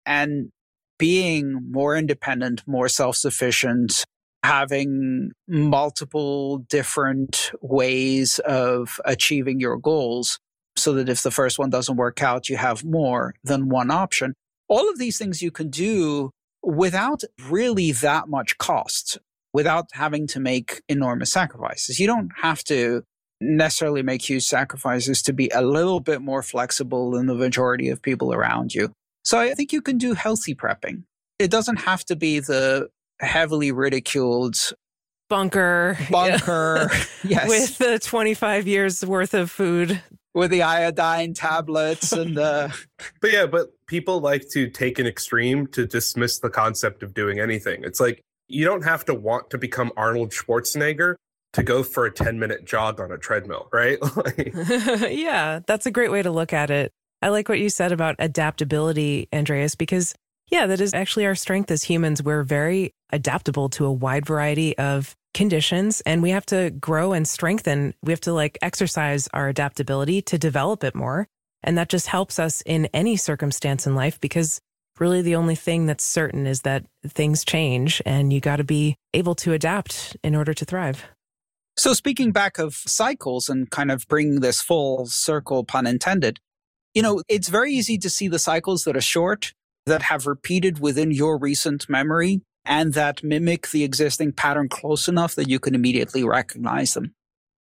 And 0.06 0.52
being 0.98 1.72
more 1.72 1.96
independent, 1.96 2.62
more 2.68 2.88
self 2.88 3.16
sufficient, 3.16 4.06
having 4.44 5.32
multiple 5.48 6.60
different 6.70 7.52
ways 7.62 8.40
of 8.40 9.00
achieving 9.06 9.60
your 9.60 9.78
goals 9.78 10.40
so 10.76 10.94
that 10.94 11.10
if 11.10 11.22
the 11.22 11.32
first 11.32 11.60
one 11.60 11.70
doesn't 11.70 11.98
work 11.98 12.24
out, 12.24 12.50
you 12.50 12.58
have 12.58 12.84
more 12.84 13.34
than 13.44 13.70
one 13.70 13.92
option. 13.92 14.34
All 14.68 14.90
of 14.90 14.98
these 14.98 15.18
things 15.18 15.42
you 15.42 15.52
can 15.52 15.70
do 15.70 16.32
without 16.64 17.24
really 17.50 17.92
that 17.92 18.28
much 18.28 18.58
cost, 18.58 19.18
without 19.54 19.88
having 19.94 20.28
to 20.28 20.40
make 20.40 20.82
enormous 20.88 21.32
sacrifices. 21.32 22.00
You 22.00 22.08
don't 22.08 22.32
have 22.42 22.64
to 22.66 23.04
necessarily 23.42 24.04
make 24.04 24.22
huge 24.22 24.46
sacrifices 24.46 25.22
to 25.24 25.34
be 25.34 25.50
a 25.50 25.62
little 25.62 26.00
bit 26.00 26.22
more 26.22 26.44
flexible 26.44 27.12
than 27.12 27.26
the 27.26 27.36
majority 27.36 27.90
of 27.90 28.02
people 28.02 28.34
around 28.34 28.74
you. 28.74 28.94
So 29.24 29.40
I 29.40 29.54
think 29.54 29.74
you 29.74 29.82
can 29.82 29.98
do 29.98 30.14
healthy 30.14 30.56
prepping. 30.56 31.04
It 31.40 31.50
doesn't 31.50 31.78
have 31.78 32.06
to 32.06 32.16
be 32.16 32.40
the 32.40 32.90
heavily 33.20 33.72
ridiculed 33.72 34.56
bunker 35.30 35.98
bunker 36.12 36.90
yes 37.24 37.48
with 37.48 37.78
the 37.78 37.98
25 38.00 38.68
years 38.68 39.06
worth 39.06 39.34
of 39.34 39.50
food 39.50 40.02
with 40.34 40.52
the 40.52 40.64
iodine 40.64 41.34
tablets 41.34 42.12
and 42.12 42.38
the 42.38 42.74
but 43.22 43.32
yeah 43.32 43.46
but 43.46 43.68
people 43.88 44.20
like 44.20 44.48
to 44.50 44.70
take 44.70 45.00
an 45.00 45.06
extreme 45.06 45.68
to 45.68 45.86
dismiss 45.86 46.40
the 46.40 46.50
concept 46.50 47.04
of 47.04 47.14
doing 47.14 47.40
anything. 47.40 47.84
It's 47.84 48.00
like 48.00 48.22
you 48.48 48.66
don't 48.66 48.84
have 48.84 49.06
to 49.06 49.14
want 49.14 49.50
to 49.50 49.58
become 49.58 49.92
arnold 49.98 50.32
schwarzenegger 50.32 51.16
to 51.54 51.64
go 51.64 51.84
for 51.84 52.06
a 52.06 52.12
10 52.12 52.40
minute 52.40 52.66
jog 52.66 53.00
on 53.02 53.12
a 53.12 53.18
treadmill 53.18 53.68
right? 53.74 54.00
Yeah 55.12 55.60
that's 55.66 55.86
a 55.86 55.92
great 55.92 56.12
way 56.12 56.22
to 56.22 56.32
look 56.32 56.54
at 56.54 56.70
it. 56.70 56.92
I 57.22 57.30
like 57.30 57.50
what 57.50 57.60
you 57.60 57.70
said 57.70 57.92
about 57.92 58.16
adaptability 58.20 59.28
andreas 59.34 59.76
because 59.76 60.16
yeah 60.50 60.68
that 60.68 60.82
is 60.82 60.94
actually 60.94 61.26
our 61.26 61.36
strength 61.36 61.70
as 61.72 61.84
humans. 61.84 62.24
We're 62.24 62.44
very 62.44 62.94
adaptable 63.12 63.70
to 63.70 63.86
a 63.86 63.92
wide 63.92 64.26
variety 64.26 64.78
of 64.78 65.16
conditions 65.34 66.02
and 66.06 66.22
we 66.22 66.32
have 66.32 66.46
to 66.48 66.72
grow 66.72 67.14
and 67.14 67.28
strengthen. 67.28 67.94
We 68.04 68.12
have 68.12 68.22
to 68.22 68.34
like 68.34 68.58
exercise 68.62 69.28
our 69.34 69.48
adaptability 69.48 70.22
to 70.24 70.38
develop 70.38 70.84
it 70.84 70.96
more. 70.96 71.28
And 71.64 71.78
that 71.78 71.90
just 71.90 72.08
helps 72.08 72.40
us 72.40 72.62
in 72.66 72.88
any 72.88 73.16
circumstance 73.16 73.86
in 73.86 73.96
life 73.96 74.20
because 74.20 74.60
really 75.00 75.22
the 75.22 75.36
only 75.36 75.56
thing 75.56 75.86
that's 75.86 76.04
certain 76.04 76.48
is 76.48 76.62
that 76.62 76.86
things 77.08 77.46
change 77.46 78.02
and 78.06 78.34
you 78.34 78.40
got 78.40 78.58
to 78.58 78.64
be 78.64 78.96
able 79.14 79.36
to 79.36 79.54
adapt 79.54 80.18
in 80.24 80.36
order 80.36 80.54
to 80.54 80.66
thrive. 80.66 81.06
So, 81.78 81.94
speaking 81.94 82.32
back 82.32 82.60
of 82.60 82.76
cycles 82.76 83.48
and 83.48 83.70
kind 83.70 83.92
of 83.92 84.06
bringing 84.08 84.42
this 84.42 84.62
full 84.62 85.06
circle, 85.06 85.64
pun 85.64 85.88
intended, 85.88 86.40
you 86.94 87.02
know, 87.02 87.24
it's 87.30 87.48
very 87.48 87.74
easy 87.74 87.98
to 88.00 88.10
see 88.10 88.28
the 88.28 88.40
cycles 88.40 88.84
that 88.84 88.98
are 88.98 89.02
short, 89.02 89.54
that 89.86 90.04
have 90.04 90.28
repeated 90.28 90.80
within 90.80 91.12
your 91.12 91.38
recent 91.38 91.90
memory 91.90 92.42
and 92.72 92.94
that 92.94 93.22
mimic 93.22 93.70
the 93.72 93.84
existing 93.84 94.32
pattern 94.32 94.70
close 94.70 95.10
enough 95.10 95.36
that 95.36 95.50
you 95.50 95.60
can 95.60 95.76
immediately 95.76 96.24
recognize 96.24 96.94
them. 96.94 97.14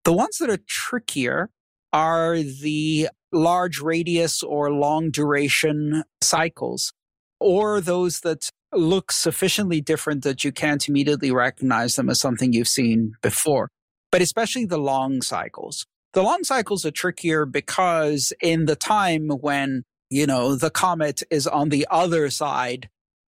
The 0.04 0.14
ones 0.14 0.38
that 0.38 0.48
are 0.48 0.58
trickier 0.66 1.50
are 1.92 2.38
the 2.38 3.10
large 3.30 3.80
radius 3.80 4.42
or 4.42 4.72
long 4.72 5.10
duration 5.10 6.04
cycles, 6.22 6.94
or 7.38 7.82
those 7.82 8.20
that 8.20 8.48
look 8.72 9.12
sufficiently 9.12 9.82
different 9.82 10.24
that 10.24 10.42
you 10.42 10.52
can't 10.52 10.88
immediately 10.88 11.30
recognize 11.30 11.96
them 11.96 12.08
as 12.08 12.18
something 12.18 12.54
you've 12.54 12.66
seen 12.66 13.12
before, 13.22 13.68
but 14.10 14.22
especially 14.22 14.64
the 14.64 14.78
long 14.78 15.20
cycles. 15.20 15.84
The 16.14 16.22
long 16.22 16.44
cycles 16.44 16.86
are 16.86 16.90
trickier 16.90 17.44
because 17.44 18.32
in 18.40 18.64
the 18.64 18.76
time 18.76 19.28
when, 19.28 19.82
you 20.08 20.26
know, 20.26 20.56
the 20.56 20.70
comet 20.70 21.22
is 21.30 21.46
on 21.46 21.68
the 21.68 21.86
other 21.90 22.30
side 22.30 22.88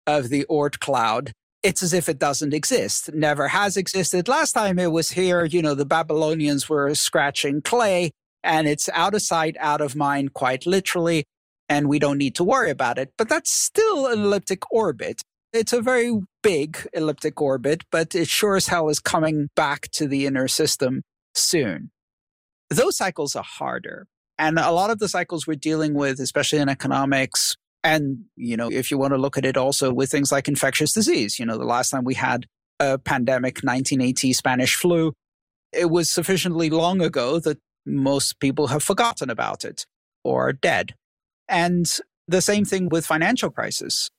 of 0.06 0.28
the 0.28 0.44
Oort 0.50 0.78
cloud, 0.78 1.32
it's 1.62 1.82
as 1.82 1.92
if 1.92 2.08
it 2.08 2.18
doesn't 2.18 2.54
exist, 2.54 3.12
never 3.12 3.48
has 3.48 3.76
existed. 3.76 4.28
Last 4.28 4.52
time 4.52 4.78
it 4.78 4.90
was 4.90 5.10
here, 5.10 5.44
you 5.44 5.62
know, 5.62 5.74
the 5.74 5.86
Babylonians 5.86 6.68
were 6.68 6.94
scratching 6.94 7.62
clay 7.62 8.10
and 8.42 8.66
it's 8.66 8.88
out 8.92 9.14
of 9.14 9.22
sight, 9.22 9.56
out 9.60 9.80
of 9.80 9.94
mind, 9.94 10.34
quite 10.34 10.66
literally. 10.66 11.24
And 11.68 11.88
we 11.88 11.98
don't 11.98 12.18
need 12.18 12.34
to 12.36 12.44
worry 12.44 12.70
about 12.70 12.98
it. 12.98 13.12
But 13.16 13.28
that's 13.28 13.50
still 13.50 14.06
an 14.06 14.20
elliptic 14.20 14.70
orbit. 14.72 15.22
It's 15.52 15.72
a 15.72 15.80
very 15.80 16.18
big 16.42 16.88
elliptic 16.92 17.40
orbit, 17.40 17.84
but 17.90 18.14
it 18.14 18.28
sure 18.28 18.56
as 18.56 18.68
hell 18.68 18.88
is 18.88 18.98
coming 18.98 19.48
back 19.54 19.88
to 19.92 20.08
the 20.08 20.26
inner 20.26 20.48
system 20.48 21.02
soon. 21.34 21.90
Those 22.70 22.96
cycles 22.96 23.36
are 23.36 23.44
harder. 23.44 24.06
And 24.38 24.58
a 24.58 24.72
lot 24.72 24.90
of 24.90 24.98
the 24.98 25.08
cycles 25.08 25.46
we're 25.46 25.54
dealing 25.54 25.94
with, 25.94 26.18
especially 26.18 26.58
in 26.58 26.68
economics, 26.68 27.56
and, 27.84 28.24
you 28.36 28.56
know, 28.56 28.70
if 28.70 28.90
you 28.90 28.98
want 28.98 29.12
to 29.12 29.18
look 29.18 29.36
at 29.36 29.44
it 29.44 29.56
also 29.56 29.92
with 29.92 30.10
things 30.10 30.30
like 30.30 30.48
infectious 30.48 30.92
disease, 30.92 31.38
you 31.38 31.46
know, 31.46 31.58
the 31.58 31.64
last 31.64 31.90
time 31.90 32.04
we 32.04 32.14
had 32.14 32.46
a 32.78 32.98
pandemic, 32.98 33.60
1980 33.62 34.32
Spanish 34.32 34.76
flu, 34.76 35.12
it 35.72 35.90
was 35.90 36.08
sufficiently 36.08 36.70
long 36.70 37.00
ago 37.00 37.38
that 37.40 37.58
most 37.84 38.38
people 38.38 38.68
have 38.68 38.82
forgotten 38.82 39.30
about 39.30 39.64
it 39.64 39.86
or 40.22 40.48
are 40.48 40.52
dead. 40.52 40.94
And 41.48 41.86
the 42.28 42.40
same 42.40 42.64
thing 42.64 42.88
with 42.88 43.04
financial 43.04 43.50
crisis. 43.50 44.10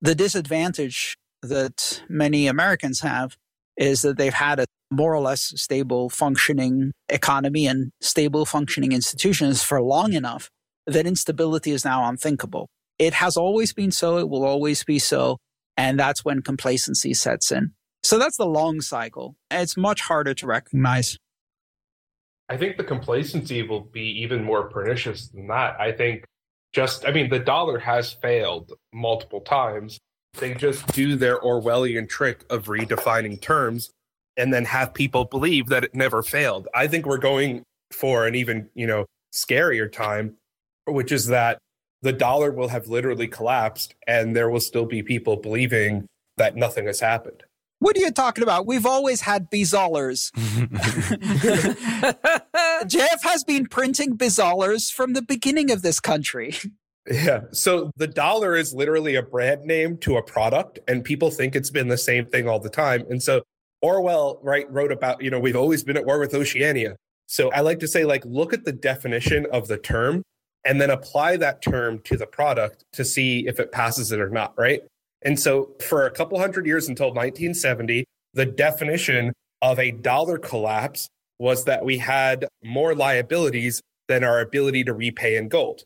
The 0.00 0.14
disadvantage 0.14 1.16
that 1.42 2.02
many 2.08 2.46
Americans 2.46 3.00
have 3.00 3.36
is 3.76 4.02
that 4.02 4.18
they've 4.18 4.34
had 4.34 4.60
a 4.60 4.66
more 4.90 5.14
or 5.14 5.20
less 5.20 5.52
stable 5.56 6.08
functioning 6.08 6.92
economy 7.08 7.66
and 7.66 7.90
stable 8.00 8.44
functioning 8.44 8.92
institutions 8.92 9.62
for 9.62 9.80
long 9.80 10.12
enough 10.12 10.50
that 10.86 11.06
instability 11.06 11.72
is 11.72 11.84
now 11.84 12.08
unthinkable. 12.08 12.68
It 12.98 13.14
has 13.14 13.36
always 13.36 13.72
been 13.72 13.90
so. 13.90 14.18
It 14.18 14.28
will 14.28 14.44
always 14.44 14.84
be 14.84 14.98
so. 14.98 15.38
And 15.76 15.98
that's 15.98 16.24
when 16.24 16.42
complacency 16.42 17.12
sets 17.14 17.52
in. 17.52 17.72
So 18.02 18.18
that's 18.18 18.36
the 18.36 18.46
long 18.46 18.80
cycle. 18.80 19.36
It's 19.50 19.76
much 19.76 20.00
harder 20.00 20.32
to 20.34 20.46
recognize. 20.46 21.18
I 22.48 22.56
think 22.56 22.76
the 22.76 22.84
complacency 22.84 23.62
will 23.62 23.80
be 23.80 24.22
even 24.22 24.44
more 24.44 24.68
pernicious 24.68 25.28
than 25.28 25.48
that. 25.48 25.78
I 25.80 25.92
think 25.92 26.24
just, 26.72 27.04
I 27.04 27.10
mean, 27.10 27.28
the 27.28 27.40
dollar 27.40 27.78
has 27.78 28.12
failed 28.12 28.72
multiple 28.92 29.40
times. 29.40 29.98
They 30.38 30.54
just 30.54 30.86
do 30.88 31.16
their 31.16 31.40
Orwellian 31.40 32.08
trick 32.08 32.44
of 32.50 32.66
redefining 32.66 33.40
terms 33.40 33.90
and 34.36 34.52
then 34.52 34.66
have 34.66 34.94
people 34.94 35.24
believe 35.24 35.66
that 35.68 35.82
it 35.82 35.94
never 35.94 36.22
failed. 36.22 36.68
I 36.74 36.86
think 36.86 37.06
we're 37.06 37.18
going 37.18 37.62
for 37.90 38.26
an 38.26 38.34
even, 38.34 38.68
you 38.74 38.86
know, 38.86 39.06
scarier 39.34 39.90
time, 39.90 40.36
which 40.86 41.10
is 41.10 41.26
that 41.26 41.58
the 42.06 42.12
dollar 42.12 42.52
will 42.52 42.68
have 42.68 42.86
literally 42.86 43.26
collapsed 43.26 43.96
and 44.06 44.36
there 44.36 44.48
will 44.48 44.60
still 44.60 44.86
be 44.86 45.02
people 45.02 45.36
believing 45.36 46.06
that 46.36 46.54
nothing 46.54 46.86
has 46.86 47.00
happened. 47.00 47.42
What 47.80 47.96
are 47.96 48.00
you 48.00 48.12
talking 48.12 48.44
about? 48.44 48.64
We've 48.64 48.86
always 48.86 49.22
had 49.22 49.50
bizollars. 49.50 50.30
Jeff 52.86 53.24
has 53.24 53.42
been 53.44 53.66
printing 53.66 54.14
bizollars 54.14 54.88
from 54.88 55.14
the 55.14 55.22
beginning 55.22 55.72
of 55.72 55.82
this 55.82 55.98
country. 55.98 56.54
Yeah. 57.10 57.40
So 57.52 57.90
the 57.96 58.06
dollar 58.06 58.54
is 58.54 58.72
literally 58.72 59.16
a 59.16 59.22
brand 59.22 59.64
name 59.64 59.98
to 59.98 60.16
a 60.16 60.22
product, 60.22 60.78
and 60.88 61.04
people 61.04 61.30
think 61.30 61.54
it's 61.54 61.70
been 61.70 61.88
the 61.88 61.98
same 61.98 62.26
thing 62.26 62.48
all 62.48 62.60
the 62.60 62.70
time. 62.70 63.04
And 63.10 63.22
so 63.22 63.42
Orwell, 63.82 64.40
right, 64.42 64.70
wrote 64.72 64.90
about, 64.90 65.22
you 65.22 65.30
know, 65.30 65.38
we've 65.38 65.56
always 65.56 65.84
been 65.84 65.96
at 65.96 66.06
war 66.06 66.18
with 66.18 66.34
Oceania. 66.34 66.96
So 67.26 67.52
I 67.52 67.60
like 67.60 67.80
to 67.80 67.88
say, 67.88 68.04
like, 68.04 68.24
look 68.24 68.52
at 68.52 68.64
the 68.64 68.72
definition 68.72 69.46
of 69.52 69.68
the 69.68 69.76
term 69.76 70.22
and 70.66 70.80
then 70.80 70.90
apply 70.90 71.36
that 71.36 71.62
term 71.62 72.00
to 72.00 72.16
the 72.16 72.26
product 72.26 72.84
to 72.92 73.04
see 73.04 73.46
if 73.46 73.60
it 73.60 73.70
passes 73.72 74.10
it 74.10 74.20
or 74.20 74.28
not, 74.28 74.52
right? 74.58 74.82
And 75.22 75.38
so 75.38 75.70
for 75.80 76.06
a 76.06 76.10
couple 76.10 76.38
hundred 76.38 76.66
years 76.66 76.88
until 76.88 77.08
1970, 77.08 78.04
the 78.34 78.46
definition 78.46 79.32
of 79.62 79.78
a 79.78 79.92
dollar 79.92 80.38
collapse 80.38 81.08
was 81.38 81.64
that 81.64 81.84
we 81.84 81.98
had 81.98 82.46
more 82.64 82.94
liabilities 82.94 83.80
than 84.08 84.24
our 84.24 84.40
ability 84.40 84.84
to 84.84 84.92
repay 84.92 85.36
in 85.36 85.48
gold. 85.48 85.82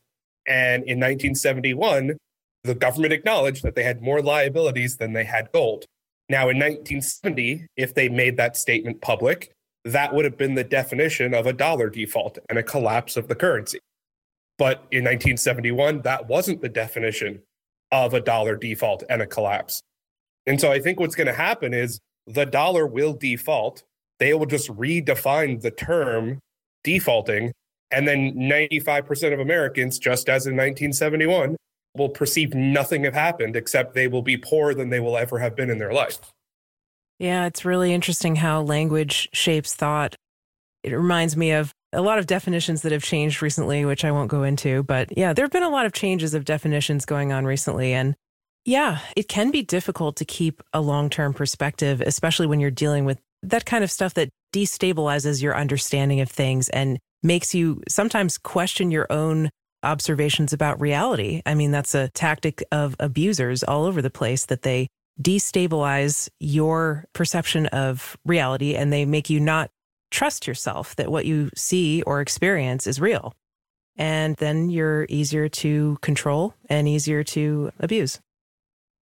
And 0.47 0.83
in 0.85 0.99
1971, 0.99 2.17
the 2.65 2.75
government 2.75 3.13
acknowledged 3.13 3.63
that 3.63 3.75
they 3.75 3.85
had 3.85 4.03
more 4.03 4.23
liabilities 4.23 4.97
than 4.97 5.13
they 5.13 5.25
had 5.25 5.53
gold. 5.53 5.85
Now, 6.29 6.49
in 6.49 6.59
1970, 6.59 7.67
if 7.77 7.95
they 7.95 8.09
made 8.09 8.37
that 8.37 8.57
statement 8.57 9.01
public, 9.01 9.53
that 9.85 10.15
would 10.15 10.25
have 10.25 10.37
been 10.37 10.55
the 10.55 10.65
definition 10.65 11.35
of 11.35 11.47
a 11.47 11.53
dollar 11.53 11.89
default 11.89 12.39
and 12.49 12.59
a 12.59 12.63
collapse 12.63 13.17
of 13.17 13.29
the 13.29 13.35
currency. 13.35 13.79
But 14.61 14.85
in 14.91 15.05
1971, 15.05 16.03
that 16.03 16.29
wasn't 16.29 16.61
the 16.61 16.69
definition 16.69 17.41
of 17.91 18.13
a 18.13 18.21
dollar 18.21 18.57
default 18.57 19.03
and 19.09 19.23
a 19.23 19.27
collapse. 19.27 19.81
And 20.47 20.61
so 20.61 20.71
I 20.71 20.79
think 20.81 21.01
what's 21.01 21.15
going 21.15 21.29
to 21.29 21.33
happen 21.33 21.73
is 21.73 21.99
the 22.27 22.45
dollar 22.45 22.87
will 22.87 23.15
default. 23.15 23.83
They 24.19 24.35
will 24.35 24.45
just 24.45 24.69
redefine 24.69 25.63
the 25.63 25.71
term 25.71 26.41
defaulting. 26.85 27.53
And 27.91 28.07
then 28.07 28.35
95% 28.35 29.33
of 29.33 29.41
Americans, 29.41 29.99
just 29.99 30.29
as 30.29 30.47
in 30.47 30.57
1971, 30.57 31.57
will 31.97 32.11
perceive 32.11 32.53
nothing 32.53 33.05
have 33.05 33.15
happened 33.15 33.57
except 33.57 33.95
they 33.95 34.09
will 34.09 34.21
be 34.21 34.37
poorer 34.37 34.75
than 34.75 34.91
they 34.91 35.01
will 35.01 35.17
ever 35.17 35.39
have 35.39 35.57
been 35.57 35.71
in 35.71 35.79
their 35.79 35.95
life. 35.95 36.19
Yeah, 37.19 37.47
it's 37.47 37.65
really 37.65 37.95
interesting 37.95 38.37
how 38.37 38.61
language 38.61 39.31
shapes 39.33 39.75
thought. 39.75 40.17
It 40.83 40.93
reminds 40.93 41.35
me 41.35 41.53
of 41.53 41.73
a 41.93 42.03
lot 42.03 42.19
of 42.19 42.27
definitions 42.27 42.83
that 42.83 42.93
have 42.93 43.03
changed 43.03 43.43
recently, 43.43 43.85
which 43.85 44.05
I 44.05 44.13
won't 44.13 44.31
go 44.31 44.43
into. 44.43 44.83
But 44.83 45.17
yeah, 45.17 45.33
there 45.33 45.45
have 45.45 45.53
been 45.53 45.63
a 45.63 45.71
lot 45.71 45.87
of 45.87 45.93
changes 45.93 46.35
of 46.35 46.45
definitions 46.45 47.05
going 47.05 47.33
on 47.33 47.45
recently. 47.45 47.93
And 47.93 48.15
yeah, 48.65 49.01
it 49.17 49.29
can 49.29 49.51
be 49.51 49.63
difficult 49.63 50.17
to 50.17 50.25
keep 50.25 50.63
a 50.73 50.81
long 50.81 51.11
term 51.11 51.35
perspective, 51.35 52.01
especially 52.01 52.47
when 52.47 52.61
you're 52.61 52.71
dealing 52.71 53.05
with 53.05 53.19
that 53.43 53.65
kind 53.65 53.83
of 53.83 53.91
stuff 53.91 54.15
that 54.15 54.29
destabilizes 54.55 55.43
your 55.43 55.57
understanding 55.57 56.21
of 56.21 56.29
things 56.29 56.69
and 56.69 56.99
makes 57.23 57.55
you 57.55 57.83
sometimes 57.89 58.39
question 58.39 58.91
your 58.91 59.07
own 59.11 59.51
observations 59.83 60.53
about 60.53 60.81
reality. 60.81 61.43
I 61.47 61.55
mean, 61.55 61.71
that's 61.71 61.95
a 61.95 62.09
tactic 62.09 62.63
of 62.71 62.97
abusers 63.01 63.63
all 63.63 63.85
over 63.85 64.03
the 64.03 64.11
place 64.11 64.47
that 64.47 64.63
they 64.63 64.89
destabilize 65.21 66.29
your 66.39 67.05
perception 67.13 67.67
of 67.67 68.17
reality 68.25 68.75
and 68.75 68.93
they 68.93 69.05
make 69.05 69.31
you 69.31 69.41
not 69.41 69.71
trust 70.11 70.47
yourself 70.47 70.97
that 70.97 71.11
what 71.11 71.27
you 71.27 71.51
see 71.57 72.03
or 72.03 72.21
experience 72.21 72.87
is 72.87 73.01
real. 73.01 73.35
And 73.97 74.37
then 74.37 74.71
you're 74.71 75.07
easier 75.09 75.49
to 75.49 75.99
control 76.01 76.55
and 76.69 76.89
easier 76.89 77.23
to 77.25 77.71
abuse. 77.81 78.21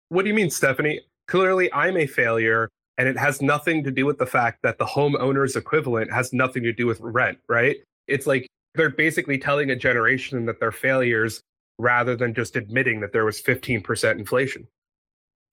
What 0.09 0.23
do 0.23 0.29
you 0.29 0.35
mean, 0.35 0.51
Stephanie? 0.51 1.01
Clearly, 1.27 1.73
I'm 1.73 1.97
a 1.97 2.07
failure, 2.07 2.69
and 2.99 3.09
it 3.09 3.17
has 3.17 3.41
nothing 3.41 3.83
to 3.85 3.91
do 3.91 4.05
with 4.05 4.19
the 4.19 4.27
fact 4.27 4.59
that 4.63 4.79
the 4.79 4.85
homeowner's 4.85 5.57
equivalent 5.57 6.13
has 6.13 6.33
nothing 6.33 6.63
to 6.65 6.73
do 6.73 6.87
with 6.87 7.01
rent, 7.01 7.39
right? 7.49 7.79
It's 8.07 8.27
like 8.27 8.47
they're 8.75 8.91
basically 8.91 9.39
telling 9.39 9.71
a 9.71 9.77
generation 9.77 10.45
that 10.47 10.61
they're 10.61 10.73
failures 10.73 11.41
rather 11.79 12.15
than 12.15 12.35
just 12.35 12.57
admitting 12.57 13.01
that 13.01 13.13
there 13.13 13.25
was 13.25 13.41
15% 13.41 14.19
inflation. 14.19 14.67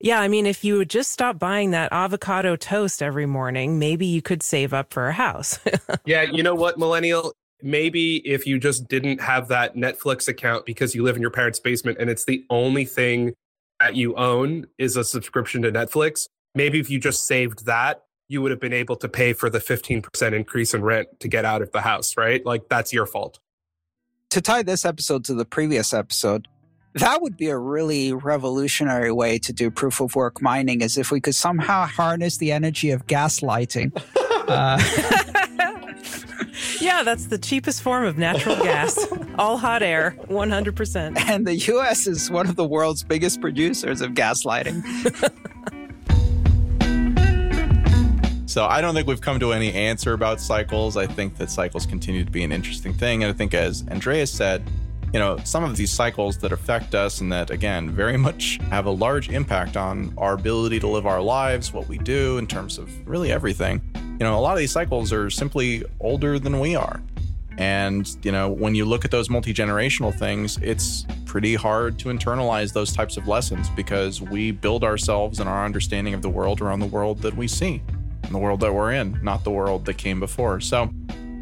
Yeah, 0.03 0.19
I 0.19 0.27
mean, 0.27 0.45
if 0.45 0.63
you 0.63 0.77
would 0.77 0.89
just 0.89 1.11
stop 1.11 1.37
buying 1.37 1.71
that 1.71 1.91
avocado 1.91 2.55
toast 2.55 3.03
every 3.03 3.25
morning, 3.25 3.79
maybe 3.79 4.05
you 4.05 4.21
could 4.21 4.41
save 4.41 4.73
up 4.73 4.93
for 4.93 5.07
a 5.07 5.13
house. 5.13 5.59
yeah, 6.05 6.23
you 6.23 6.43
know 6.43 6.55
what, 6.55 6.77
millennial? 6.77 7.33
Maybe 7.61 8.17
if 8.27 8.47
you 8.47 8.59
just 8.59 8.87
didn't 8.87 9.21
have 9.21 9.47
that 9.49 9.75
Netflix 9.75 10.27
account 10.27 10.65
because 10.65 10.95
you 10.95 11.03
live 11.03 11.15
in 11.15 11.21
your 11.21 11.31
parents' 11.31 11.59
basement 11.59 11.97
and 11.99 12.09
it's 12.09 12.25
the 12.25 12.43
only 12.49 12.85
thing 12.85 13.33
that 13.79 13.95
you 13.95 14.15
own 14.15 14.65
is 14.77 14.97
a 14.97 15.03
subscription 15.03 15.61
to 15.61 15.71
Netflix, 15.71 16.27
maybe 16.55 16.79
if 16.79 16.89
you 16.89 16.99
just 16.99 17.27
saved 17.27 17.65
that, 17.65 18.03
you 18.27 18.41
would 18.41 18.51
have 18.51 18.59
been 18.59 18.73
able 18.73 18.95
to 18.95 19.09
pay 19.09 19.33
for 19.33 19.49
the 19.49 19.59
15% 19.59 20.33
increase 20.33 20.73
in 20.73 20.81
rent 20.81 21.07
to 21.19 21.27
get 21.27 21.45
out 21.45 21.61
of 21.61 21.71
the 21.71 21.81
house, 21.81 22.15
right? 22.15 22.45
Like 22.45 22.69
that's 22.69 22.93
your 22.93 23.05
fault. 23.05 23.39
To 24.29 24.41
tie 24.41 24.63
this 24.63 24.85
episode 24.85 25.25
to 25.25 25.33
the 25.33 25.43
previous 25.43 25.93
episode, 25.93 26.47
that 26.93 27.21
would 27.21 27.37
be 27.37 27.47
a 27.47 27.57
really 27.57 28.13
revolutionary 28.13 29.11
way 29.11 29.39
to 29.39 29.53
do 29.53 29.71
proof 29.71 30.01
of 30.01 30.15
work 30.15 30.41
mining 30.41 30.81
is 30.81 30.97
if 30.97 31.11
we 31.11 31.21
could 31.21 31.35
somehow 31.35 31.85
harness 31.85 32.37
the 32.37 32.51
energy 32.51 32.91
of 32.91 33.07
gaslighting. 33.07 33.91
uh, 34.47 34.81
yeah, 36.81 37.03
that's 37.03 37.27
the 37.27 37.37
cheapest 37.37 37.81
form 37.81 38.05
of 38.05 38.17
natural 38.17 38.57
gas. 38.57 38.99
All 39.37 39.57
hot 39.57 39.81
air, 39.81 40.17
100%. 40.27 41.17
And 41.17 41.47
the 41.47 41.55
US 41.55 42.07
is 42.07 42.29
one 42.29 42.47
of 42.47 42.55
the 42.55 42.65
world's 42.65 43.03
biggest 43.03 43.39
producers 43.39 44.01
of 44.01 44.11
gaslighting. 44.11 44.83
So 48.51 48.65
I 48.65 48.81
don't 48.81 48.93
think 48.93 49.07
we've 49.07 49.21
come 49.21 49.39
to 49.39 49.53
any 49.53 49.71
answer 49.71 50.11
about 50.11 50.41
cycles. 50.41 50.97
I 50.97 51.07
think 51.07 51.37
that 51.37 51.49
cycles 51.49 51.85
continue 51.85 52.25
to 52.25 52.31
be 52.31 52.43
an 52.43 52.51
interesting 52.51 52.93
thing. 52.93 53.23
And 53.23 53.33
I 53.33 53.33
think, 53.33 53.53
as 53.53 53.85
Andreas 53.89 54.29
said, 54.29 54.61
you 55.13 55.19
know, 55.19 55.37
some 55.43 55.63
of 55.63 55.75
these 55.75 55.91
cycles 55.91 56.37
that 56.37 56.51
affect 56.53 56.95
us 56.95 57.19
and 57.19 57.31
that, 57.33 57.49
again, 57.49 57.89
very 57.89 58.15
much 58.15 58.59
have 58.69 58.85
a 58.85 58.91
large 58.91 59.29
impact 59.29 59.75
on 59.75 60.13
our 60.17 60.33
ability 60.33 60.79
to 60.79 60.87
live 60.87 61.05
our 61.05 61.21
lives, 61.21 61.73
what 61.73 61.87
we 61.87 61.97
do 61.97 62.37
in 62.37 62.47
terms 62.47 62.77
of 62.77 62.89
really 63.07 63.31
everything. 63.31 63.81
You 63.95 64.25
know, 64.25 64.37
a 64.37 64.39
lot 64.39 64.53
of 64.53 64.59
these 64.59 64.71
cycles 64.71 65.11
are 65.11 65.29
simply 65.29 65.83
older 65.99 66.39
than 66.39 66.59
we 66.59 66.75
are. 66.75 67.01
And, 67.57 68.09
you 68.23 68.31
know, 68.31 68.49
when 68.49 68.73
you 68.73 68.85
look 68.85 69.03
at 69.03 69.11
those 69.11 69.29
multi 69.29 69.53
generational 69.53 70.17
things, 70.17 70.57
it's 70.61 71.05
pretty 71.25 71.55
hard 71.55 71.99
to 71.99 72.09
internalize 72.09 72.71
those 72.71 72.93
types 72.93 73.17
of 73.17 73.27
lessons 73.27 73.69
because 73.71 74.21
we 74.21 74.51
build 74.51 74.83
ourselves 74.83 75.39
and 75.39 75.49
our 75.49 75.65
understanding 75.65 76.13
of 76.13 76.21
the 76.21 76.29
world 76.29 76.61
around 76.61 76.79
the 76.79 76.85
world 76.85 77.19
that 77.19 77.35
we 77.35 77.47
see 77.47 77.81
and 78.23 78.33
the 78.33 78.39
world 78.39 78.61
that 78.61 78.73
we're 78.73 78.93
in, 78.93 79.19
not 79.21 79.43
the 79.43 79.51
world 79.51 79.85
that 79.85 79.97
came 79.97 80.19
before. 80.19 80.61
So, 80.61 80.89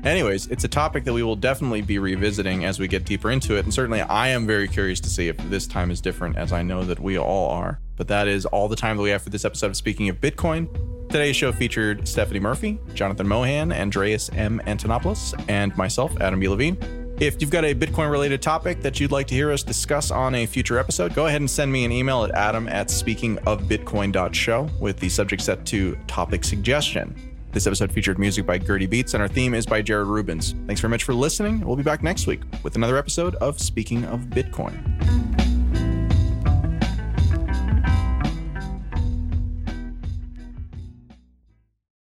Anyways, 0.03 0.47
it's 0.47 0.63
a 0.63 0.69
topic 0.69 1.03
that 1.03 1.13
we 1.13 1.23
will 1.23 1.35
definitely 1.35 1.81
be 1.81 1.99
revisiting 1.99 2.63
as 2.63 2.79
we 2.79 2.87
get 2.87 3.03
deeper 3.03 3.31
into 3.31 3.55
it. 3.57 3.65
And 3.65 3.73
certainly, 3.73 4.01
I 4.01 4.29
am 4.29 4.47
very 4.47 4.67
curious 4.67 5.01
to 5.01 5.09
see 5.09 5.27
if 5.27 5.37
this 5.49 5.67
time 5.67 5.91
is 5.91 5.99
different, 5.99 6.37
as 6.37 6.53
I 6.53 6.63
know 6.63 6.83
that 6.83 6.99
we 6.99 7.17
all 7.17 7.49
are. 7.49 7.81
But 7.97 8.07
that 8.07 8.27
is 8.27 8.45
all 8.45 8.69
the 8.69 8.77
time 8.77 8.95
that 8.95 9.03
we 9.03 9.09
have 9.09 9.21
for 9.21 9.29
this 9.29 9.43
episode 9.43 9.67
of 9.67 9.75
Speaking 9.75 10.07
of 10.07 10.21
Bitcoin. 10.21 10.69
Today's 11.09 11.35
show 11.35 11.51
featured 11.51 12.07
Stephanie 12.07 12.39
Murphy, 12.39 12.79
Jonathan 12.93 13.27
Mohan, 13.27 13.73
Andreas 13.73 14.29
M. 14.33 14.61
Antonopoulos, 14.67 15.33
and 15.49 15.75
myself, 15.75 16.15
Adam 16.21 16.39
B. 16.39 16.47
Levine. 16.47 16.77
If 17.19 17.41
you've 17.41 17.51
got 17.51 17.65
a 17.65 17.75
Bitcoin 17.75 18.09
related 18.09 18.41
topic 18.41 18.81
that 18.81 19.01
you'd 19.01 19.11
like 19.11 19.27
to 19.27 19.35
hear 19.35 19.51
us 19.51 19.63
discuss 19.63 20.11
on 20.11 20.33
a 20.35 20.45
future 20.45 20.79
episode, 20.79 21.13
go 21.13 21.27
ahead 21.27 21.41
and 21.41 21.49
send 21.49 21.69
me 21.69 21.83
an 21.83 21.91
email 21.91 22.23
at 22.23 22.31
adam 22.31 22.69
at 22.69 22.87
speakingofbitcoin.show 22.87 24.69
with 24.79 24.97
the 24.99 25.09
subject 25.09 25.41
set 25.41 25.65
to 25.65 25.97
topic 26.07 26.45
suggestion. 26.45 27.28
This 27.51 27.65
episode 27.65 27.91
featured 27.91 28.19
music 28.19 28.45
by 28.45 28.59
Gurty 28.59 28.87
Beats, 28.87 29.15
and 29.15 29.23
our 29.23 29.27
theme 29.27 29.55
is 29.55 29.65
by 29.65 29.81
Jared 29.81 30.07
Rubens. 30.07 30.53
Thanks 30.67 30.81
very 30.81 30.91
much 30.91 31.03
for 31.03 31.15
listening. 31.15 31.61
We'll 31.61 31.75
be 31.75 31.81
back 31.81 32.03
next 32.03 32.27
week 32.27 32.41
with 32.61 32.75
another 32.75 32.95
episode 32.95 33.33
of 33.35 33.59
Speaking 33.59 34.05
of 34.05 34.21
Bitcoin. 34.21 35.48